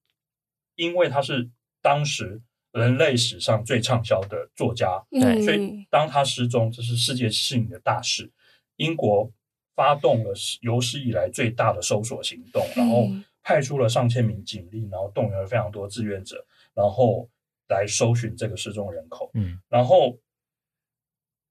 [0.76, 1.50] 因为他是
[1.80, 2.40] 当时
[2.72, 8.30] 人类史上最畅销的作家，对所以嗯当他失踪，这是世界性的大事。
[8.76, 9.30] 英国
[9.74, 16.44] 发动了有史以来最大的搜索行动，然后嗯派出了上千名警力，然后动员了非常多志愿者，
[16.74, 17.28] 然后
[17.68, 19.30] 来搜寻这个失踪人口。
[19.34, 20.18] 嗯然后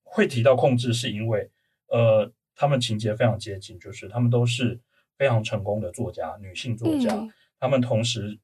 [0.03, 1.49] 会提到控制，是因为
[1.91, 4.79] 呃，他们情节非常接近，就是他们都是
[5.17, 8.39] 非常成功的作家，女性作家，嗯他们同时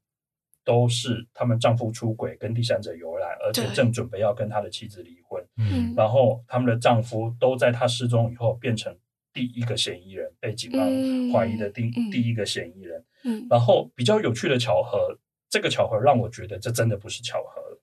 [0.63, 8.95] 都是他们丈夫出轨跟第三者有来，而且正准备要跟他的妻子离婚，嗯然后他们的丈夫都在他失踪以后变成
[9.33, 13.03] 第一个嫌疑人，被警方嗯怀疑的第、嗯第一个嫌疑人。
[13.23, 15.17] 嗯然后比较有趣的巧合，
[15.49, 17.81] 这个巧合让我觉得这真的不是巧合了。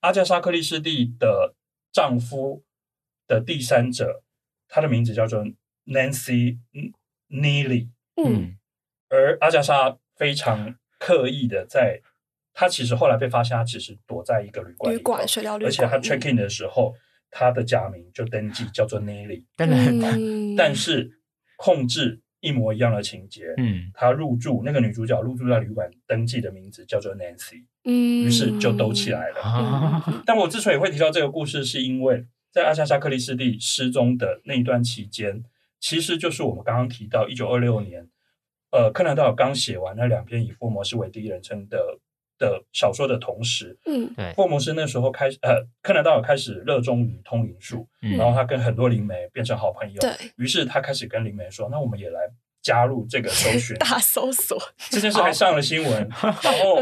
[0.00, 1.54] 阿加莎·克里斯蒂的
[1.92, 2.64] 丈夫
[3.26, 4.22] 的第三者，
[4.68, 5.44] 他的名字叫做
[5.86, 6.58] Nancy
[7.28, 7.88] Neely，
[8.22, 8.56] 嗯。
[9.10, 12.02] 而阿加莎非常刻意的在，
[12.52, 16.94] 他其实后来被发现，他其实躲在一个旅馆旅馆水疗旅馆，而且他 check in 的时候，
[17.30, 21.10] 他的假名就登记叫做 Neely，当然，嗯， 但是
[21.56, 23.90] 控制一模一样的情节，嗯。
[23.94, 29.40] 她入住那个女主角入住在旅馆登记的名字叫做 Nancy，嗯，于是就都起来了。
[29.40, 30.22] 啊。
[30.26, 32.26] 但我之所以会提到这个故事，是因为
[32.58, 35.44] 在阿加莎·克里斯蒂失踪的那一段期间，
[35.78, 38.04] 其实就是我们刚刚提到一九二六年，
[38.72, 41.78] 呃，柯南道尔刚写完那两篇以福尔摩斯为第一人称的
[42.36, 48.16] 的小说的同时，嗯，对，福尔摩斯那时候开始，呃，柯南道尔开始热衷于通灵术，嗯。
[48.16, 50.10] 然后他跟很多灵媒变成好朋友，对。
[50.36, 52.20] 于是他开始跟灵媒说：“那我们也来
[52.60, 56.80] 加入这个搜寻 大搜索。”这件事还上了新闻，然后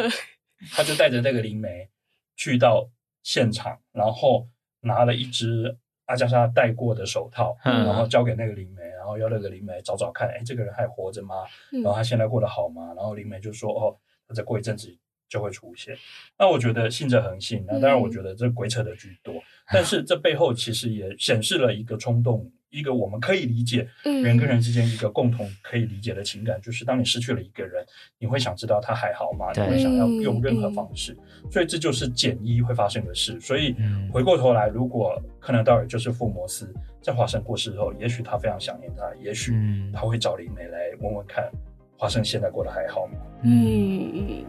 [0.73, 1.91] 他就带着那个灵媒
[2.35, 2.89] 去到
[3.23, 4.49] 现场，然后
[4.81, 11.45] 拿了一只阿加莎戴过的手套，然后交给那个灵媒，然后要那个灵媒找找看，哎，这个人还活着吗？
[11.71, 12.95] 然后他现在过得好吗？
[12.97, 13.97] 然后灵媒就说：“哦，
[14.29, 14.97] 他再过一阵子。”
[15.29, 15.93] 就会出现。
[16.39, 19.35] 那我觉得信者恒信，那当然我觉得这鬼扯的居多。
[19.73, 27.85] 但是这背后其实也显示了一个冲动，一个我们可以理解人跟人之间一个共同可以理解的情感，就是当你失去了一个人，
[28.19, 29.47] 你会想知道他还好吗？
[29.55, 31.17] 你会想要用任何方式。
[31.51, 33.41] 所以这就是简一会发生的事。
[33.41, 33.75] 所以
[34.13, 39.53] 回过头来，如果柯南道尔就是福摩斯，在华生过世后，也许他非常想念他，也许
[39.93, 41.49] 他会找灵媒来问问看，
[41.97, 43.19] 华生现在过得还好吗？
[43.45, 44.45] 嗯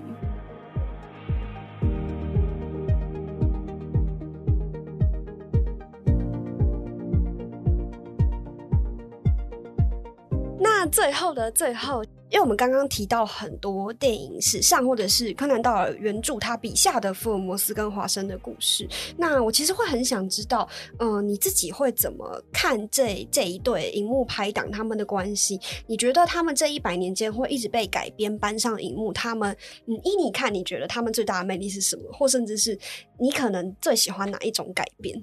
[10.80, 20.70] 那最后的最后，因为我们刚刚提到很多电影史上或者是柯南道尔原著他笔下的福尔摩斯跟华生的故事，那我其实会很想知道，
[21.00, 25.60] 嗯，你自己会怎么看这这一对荧幕拍档他们的关系？
[25.88, 29.12] 你觉得他们这一百年间会一直被改编搬上荧幕？
[29.12, 29.58] 他们，
[29.88, 32.04] 嗯，依你看，你觉得他们最大的魅力是什么？
[32.14, 32.78] 或甚至是
[33.20, 35.20] 你可能最喜欢哪一种改编？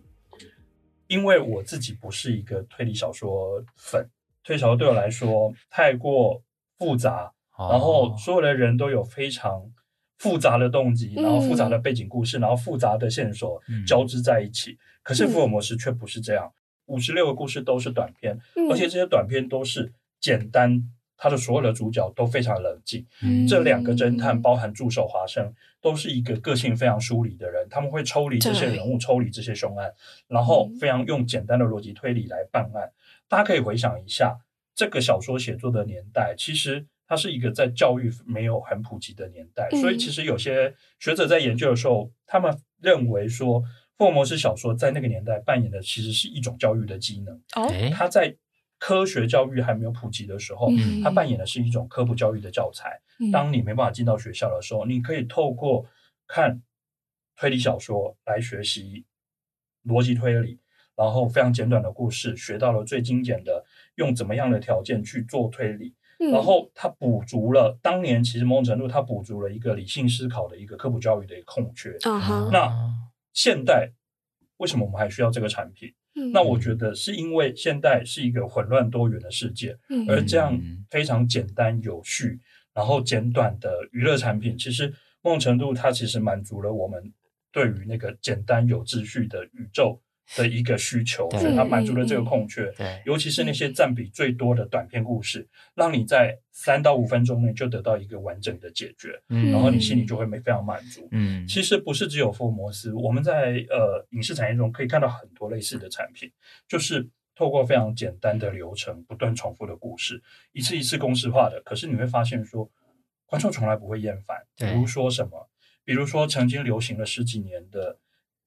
[1.06, 4.04] 因为我自己不是一个推理小说粉。
[4.44, 6.42] 推小说对我来说太过
[6.78, 9.62] 复杂，然后所有的人都有非常
[10.18, 14.76] 复杂的动机，然后复杂的背景故事，然后复杂的线索交织在一起。
[15.02, 16.52] 可是福尔摩斯却不是这样，
[16.86, 18.38] 五十六个故事都是短片，
[18.70, 20.82] 而且这些短篇都是简单，
[21.16, 23.06] 他的所有的主角都非常冷静。
[23.48, 29.92] 这两个侦探，包含助手华生，都是一个个性非常疏离的人，他们会抽离这些人物，抽离这些凶案，
[30.26, 32.90] 然后非常用简单的逻辑推理来办案。
[33.28, 34.38] 大家可以回想一下，
[34.74, 43.62] 这个小说写作的年代，其实它是一个在教育没有很普及的年代，所以其实有些学者在研究的时候，他们认为说，
[43.96, 47.34] 福尔摩斯小说在那个年代扮演的其实是一种教育的机能。
[47.56, 48.36] 哦，他在
[48.78, 50.68] 科学教育还没有普及的时候，
[51.02, 53.00] 他扮演的是一种科普教育的教材。
[53.32, 55.86] 当你没办法进到学校的时候，你可以透过
[56.26, 56.60] 看
[57.36, 59.04] 推理小说来学习
[59.84, 60.58] 逻辑推理。
[60.96, 63.64] 然后非常简短的故事，学到了最精简的
[63.96, 65.94] 用怎么样的条件去做推理，
[66.32, 71.96] 然后他补足了当年其实某种程度他补足了一个理性思考的一个科普教育的一个空缺。
[72.52, 72.72] 那
[73.32, 73.90] 现代
[74.58, 75.92] 为什么我们还需要这个产品？
[76.32, 79.76] 那我觉得是因为现代是一个混乱多元的世界，
[80.08, 80.56] 而这样
[80.88, 82.38] 非常简单有序，
[82.72, 87.12] 然后简短的娱乐产品，其实某种程度它其实满足了我们
[87.50, 90.00] 对于那个简单有秩序的宇宙。
[90.36, 92.64] 的一个需求，所以它满足了这个空缺。
[92.76, 101.06] 对，尤其是那些占比最多的短篇故事，让你在三到五分钟内就得到一个完整的解决，嗯然后你心里就会没非常满足。
[101.12, 106.30] 嗯，其实不是只有福尔摩斯，我们在呃影视产业中可以看到很多类似的产品，
[106.66, 107.06] 就是
[107.36, 110.22] 透过非常简单的流程，不断重复的故事，
[110.52, 111.60] 一次一次公式化的。
[111.64, 112.70] 可是你会发现说，
[113.26, 114.38] 观众从来不会厌烦。
[114.56, 115.50] 比如说什么？
[115.84, 117.98] 比如说曾经流行了十几年的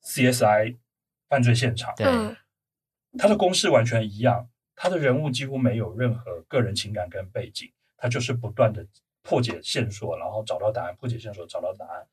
[0.03, 0.75] CSI。
[1.29, 2.05] 犯罪现场，对，
[3.17, 8.85] 他的公式完全一样，他的人物几乎没有任何个人情感跟背景，他就是不断的
[9.23, 12.07] 破解线索，然后找到答案，破解线索找到答案。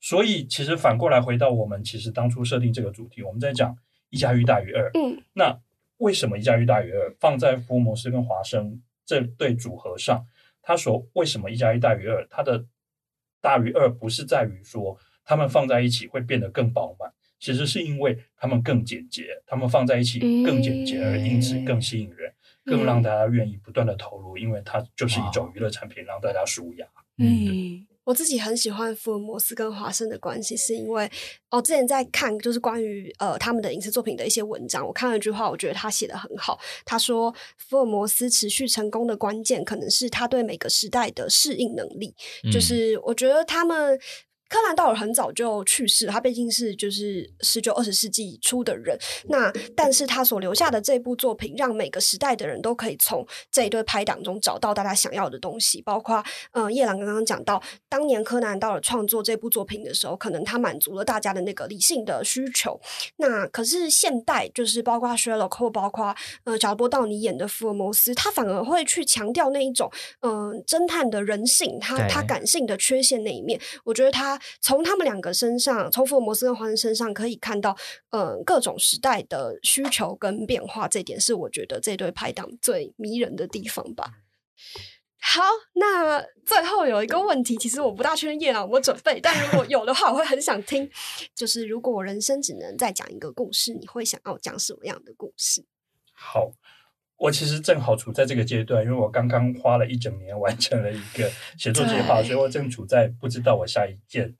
[0.00, 3.76] 所以其实反过来回到我们其实当初设定这个主题，我们在讲
[4.08, 4.90] 一加一大于二。
[4.94, 5.60] 嗯，那
[5.98, 10.26] 为什么一加一大于二放在福尔摩斯跟华生这对组合上？
[10.62, 12.26] 他说为什么一加一大于二？
[12.28, 12.64] 它的
[13.40, 17.12] 大于二不是在于说他们放在一起会变得更饱满。
[17.40, 22.30] 其实是因为他们更简洁，他们放在一起更简洁，而因此更吸引人，
[22.66, 26.86] 更让大家愿意不断的投入，因为它就是一种娱乐产品，让大家舒压。
[27.16, 31.10] 嗯，我自己很喜欢福尔摩斯跟华生的关系，是因为
[31.50, 36.60] 哦，之前在看就是关于呃他们的影视作品的一些文章，我看了一句话，我觉得他写的很好。
[36.84, 42.14] 他说，福尔摩斯持续成功的关键，可能是他对每个时代的适应能力。
[42.52, 43.98] 就是我觉得他们。
[44.50, 48.98] 柯南道尔很早就去世，他毕竟是就是十九二十世纪初的人。
[49.28, 55.80] 那但是他所留下的这部作品，让每个时代的人都可以从这一对拍档中找到大家想要的东西。
[55.82, 56.20] 包括
[56.50, 62.80] 嗯，叶朗刚刚讲到，当年柯南道尔创作这部作品的时候，可能他满足了大家的那个理性的需求。
[63.18, 69.88] 那可是现代，就是包括 Sherlock 或包括呃乔波道尼演的福尔摩斯，他反而会去强调那一种
[70.22, 73.60] 嗯侦探的人性，他他感性的缺陷那一面。
[73.84, 74.39] 我觉得他。
[74.60, 77.76] 从他们两个身上，从福尔摩斯跟华生身上可以看到，
[78.10, 84.14] 嗯，各种时代的需求跟变化，这点是我觉得这对拍档最迷人的地方吧。
[85.22, 85.42] 好，
[85.74, 90.90] 那最后有一个问题，其实我不大确认叶朗有没有准备，但如果有的话，我会很想听。
[91.34, 95.62] 就是如果我人生只能再讲一个故事，你会想要讲什么样的故事？
[96.14, 96.52] 好，
[97.20, 104.34] 我其实正好处在这个阶段，因为我刚刚花了一整年完成了一个写作计划，所以我正处在不知道我下一件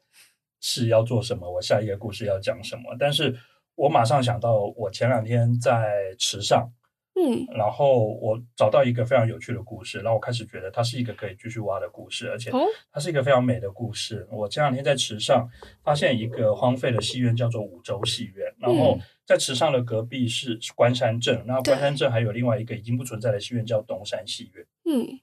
[0.61, 2.97] 事要做什么，我下一个故事要讲什么。
[2.99, 3.37] 但是
[3.75, 6.73] 我马上想到，我前两天在池上。
[7.21, 12.51] 嗯，然后我找到一个非常有趣的故事，然后我开始觉得它是一个可以继续挖的故事，而且
[12.91, 14.27] 它是一个非常美的故事。
[14.31, 15.47] 我前两天在池上
[15.83, 18.47] 发现一个荒废的戏院，叫做五洲戏院。
[18.59, 18.97] 然后
[19.31, 24.67] 在池上的隔壁是关山镇，那关山镇还有另外一个已经不存在的戏院，叫东山戏院。
[24.85, 25.21] 嗯，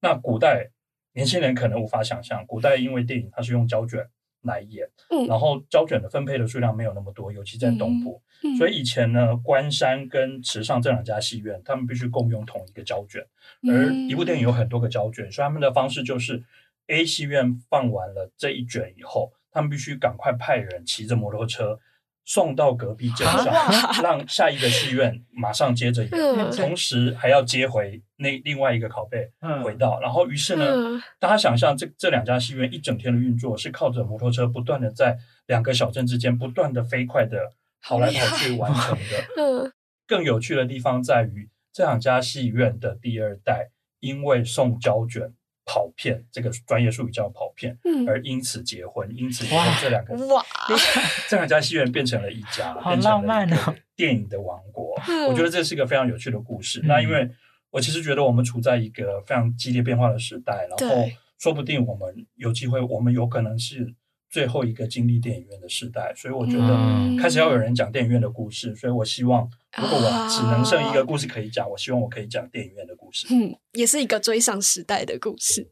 [0.00, 0.70] 那古代
[1.14, 4.08] 年轻人可能无法想象，古代因为电影它是用胶卷。
[4.42, 4.88] 来演，
[5.26, 8.22] 然后胶卷的分配的数量没有那么多，尤其在东部，
[8.56, 13.26] 所以以前呢，关山跟池上这两家戏院，他们必须共用同一个胶卷，
[13.68, 16.44] 而一部电影有很多个胶卷，所以他们的方式就是
[16.86, 21.80] A 戏院放完了这一卷以后，他们必须赶快派人骑着摩托车。
[22.28, 23.46] 送到隔壁镇上，
[24.04, 29.30] 让下一个戏院马上接着演，同时还要接回那另外一个拷贝
[29.64, 29.98] 回到。
[29.98, 35.16] 然后，于是呢，大家想象这这两家戏院一整天的运作是靠着摩托车不断的在
[35.46, 37.50] 两个小镇之间不断的飞快的
[37.80, 39.72] 跑来跑去完成的。
[40.06, 43.70] 更有趣的地方在于，这两家戏院的第二代
[44.00, 45.32] 因为送胶卷。
[45.70, 50.42] 跑片这个专业术语叫跑片，而因此结婚，因此以后这两个哇，
[51.28, 53.74] 这两家戏院变成了一家，好浪漫哦！
[53.94, 54.98] 电影的王国，
[55.28, 56.80] 我觉得这是一个非常有趣的故事。
[56.84, 57.28] 那因为
[57.70, 61.06] 我其实觉得我们处在一个非常激烈变化的时代，然后
[61.38, 63.94] 说不定我们有机会，我们有可能是
[64.30, 68.74] 最后一个经历电影院的时代，所以我觉得开始要有人讲电影院的故事。
[68.76, 73.26] 所以我希望，如果我只能剩一个故事可以讲，我希望我可以讲电影院的故事。
[73.30, 73.56] 嗯。
[73.72, 75.68] 也是一个追上时代的故事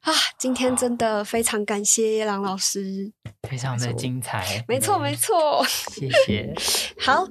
[0.00, 0.12] 啊！
[0.38, 3.12] 今天真的非常感谢叶朗老师，
[3.48, 4.64] 非常的精彩。
[4.66, 6.54] 没错，没错，谢谢。
[6.98, 7.26] 好。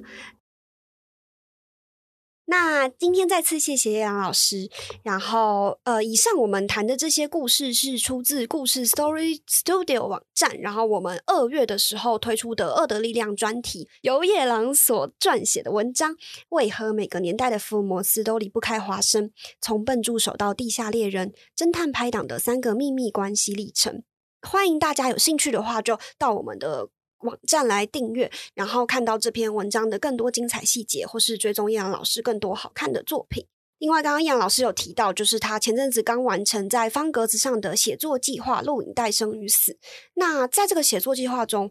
[2.50, 4.68] 那今天再次谢谢叶阳老师。
[5.04, 10.58] 然后，呃，以上我们谈的这些故事是出自故事 Story Studio 网站。
[10.58, 16.16] 然后，我们二月的时候推出的《恶的力量》专题，由叶狼所撰写的文章。
[16.48, 19.30] 为何每个年代的福尔摩斯都离不开华生？
[19.60, 24.02] 从笨助手到地下猎人，侦探拍档的三个秘密关系历程。
[24.42, 26.88] 欢迎大家有兴趣的话，就到我们的。
[27.20, 33.46] 网站来订阅，然后看到这篇文章的更多精彩细节，或是追踪叶阳老师更多好看的作品。
[33.78, 39.72] 另外，刚刚叶阳老师有提到，就是他前阵子刚完成在方格子上的写作计划《录影带生与死》。
[40.14, 41.70] 那在这个写作计划中，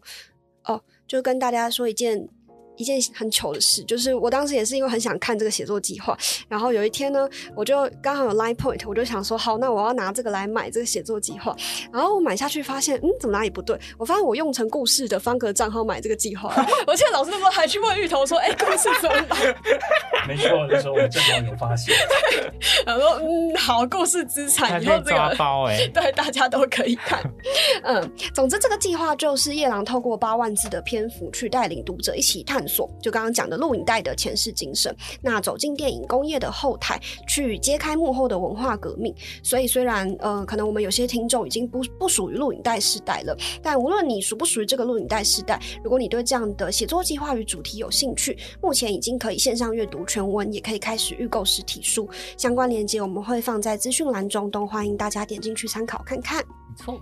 [0.64, 2.28] 哦，就跟大家说一件。
[2.80, 6.16] 一件很糗的事，就是我当时也是因为很想看这个写作计划，
[6.48, 11.54] 然后有一天呢，我就刚好有 Line Point，我就想说，好，那我要拿这个来买这个写作计划。
[11.92, 13.78] 然后我买下去发现，嗯，怎么哪里不对？
[13.98, 16.54] 我发现我用成故事的方格账号买这个计划，
[16.86, 19.36] 我记得老师那时候还去问芋头说，哎，故事怎么买？
[20.26, 21.94] 没错，那时候我正好有发现。
[22.86, 27.20] 然后说，嗯，好，故事资产以后这个包哎，对，大家都可以看。
[27.82, 32.60] 嗯，总之这个计划就是夜郎透过八万字的篇幅去带领读者一起探。
[33.00, 39.14] 就刚刚讲的录影带的前世今生，那走进电影工业的后台，去揭开幕后的文化革命。
[39.42, 52.08] 所以虽然呃，可能我们有些听众已经不不属于录影带时代了，但无论你属不属于这个录影带时代，如果你对这样的写作计划与主题有兴趣，目前已经可以线上阅读全文，也可以开始预购实体书。
[52.36, 56.44] 相关链接我们会放在资讯栏中，都欢迎大家点进去参考看看。
[56.44, 57.00] 没错，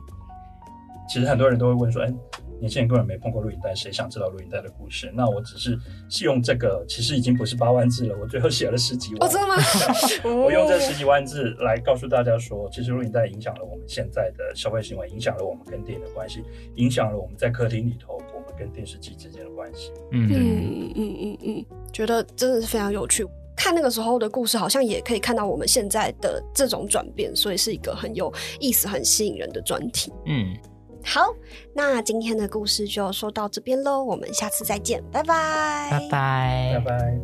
[1.09, 2.13] 其实很多人都会问说，哎。
[2.59, 5.11] 年轻人根本没碰过录影带，谁想知道录影带的故事？
[5.15, 5.79] 那我只是
[6.25, 9.29] 用这个，其实已经不是八万字了，我最后写了十几万。
[9.29, 9.55] 哦，真的吗？
[10.45, 16.43] 我用这十几万字来告诉大家说，其实录影带影响了我们现在的消费行为，影响了我们跟电影的关系，
[16.77, 19.91] 影响了我们在客厅里头我们跟电视机之间的关系。
[20.13, 23.27] 嗯嗯嗯嗯嗯，觉得真的是非常有趣。
[23.57, 30.13] 看那个时候的故事，好像也可以看到我们现在的这种转变，所以是一个很有意思、很吸引人的专题。
[30.27, 30.57] 嗯。
[31.05, 31.35] 好，
[31.73, 37.19] 那今天的故事就说到这边喽，我们下次再见，拜拜，拜拜，拜拜。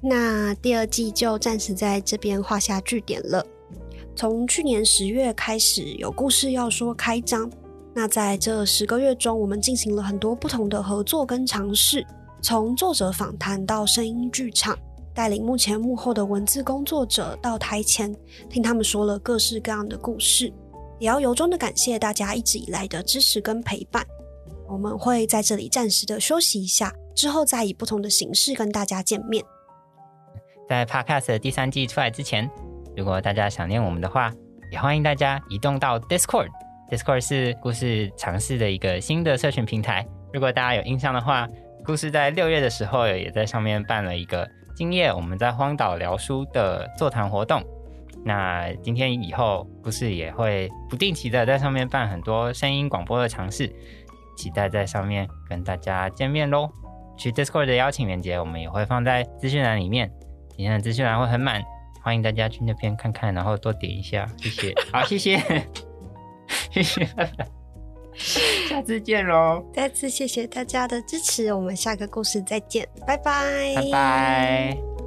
[0.00, 3.44] 那第二季就暂时在这边画下句点了。
[4.16, 7.50] 从去年十月开始，有故事要说开张。
[7.94, 12.04] 那在这十个月中，我们进行了很多不同的合作跟尝试，
[12.40, 14.78] 从作者访谈到声音剧场。
[15.18, 18.14] 带领目前幕后的文字工作者到台前，
[18.48, 20.44] 听他们说了各式各样的故事，
[21.00, 24.06] 也要由衷的感谢大家一直以来的支持跟陪伴。
[24.68, 29.44] 我们会在这里暂时的休息一下，之后再以不同的形式跟大家见面。
[30.68, 32.48] 在 Podcast 第三季出来之前，
[32.96, 34.32] 如果大家想念我们的话，
[34.70, 36.46] 也欢迎大家移动到 Discord。
[36.92, 40.06] Discord 是故事尝试的一个新的社群平台。
[40.32, 41.48] 如果大家有印象的话，
[41.84, 44.48] 故事在六月的时候也在上面办了一个。
[44.78, 47.60] 今夜我们在荒岛聊书的座谈活动，
[48.24, 53.68] 那今天以后故事也会不定期的在上面办很多声音广播的尝试，
[54.36, 56.70] 期待在上面跟大家见面喽。
[57.16, 60.08] 去 Discord 的邀请链接我们也会放在资讯栏里面，
[60.50, 61.60] 今天的资讯栏会很满，
[62.00, 64.72] 欢迎大家去那边看看，然后多点一下，谢谢。
[64.92, 65.38] 好，谢谢，
[66.70, 67.04] 谢谢，
[68.68, 69.64] 下次见喽！
[69.72, 74.97] 再次谢谢大家的支持，我们下个故事再见，拜拜，拜拜。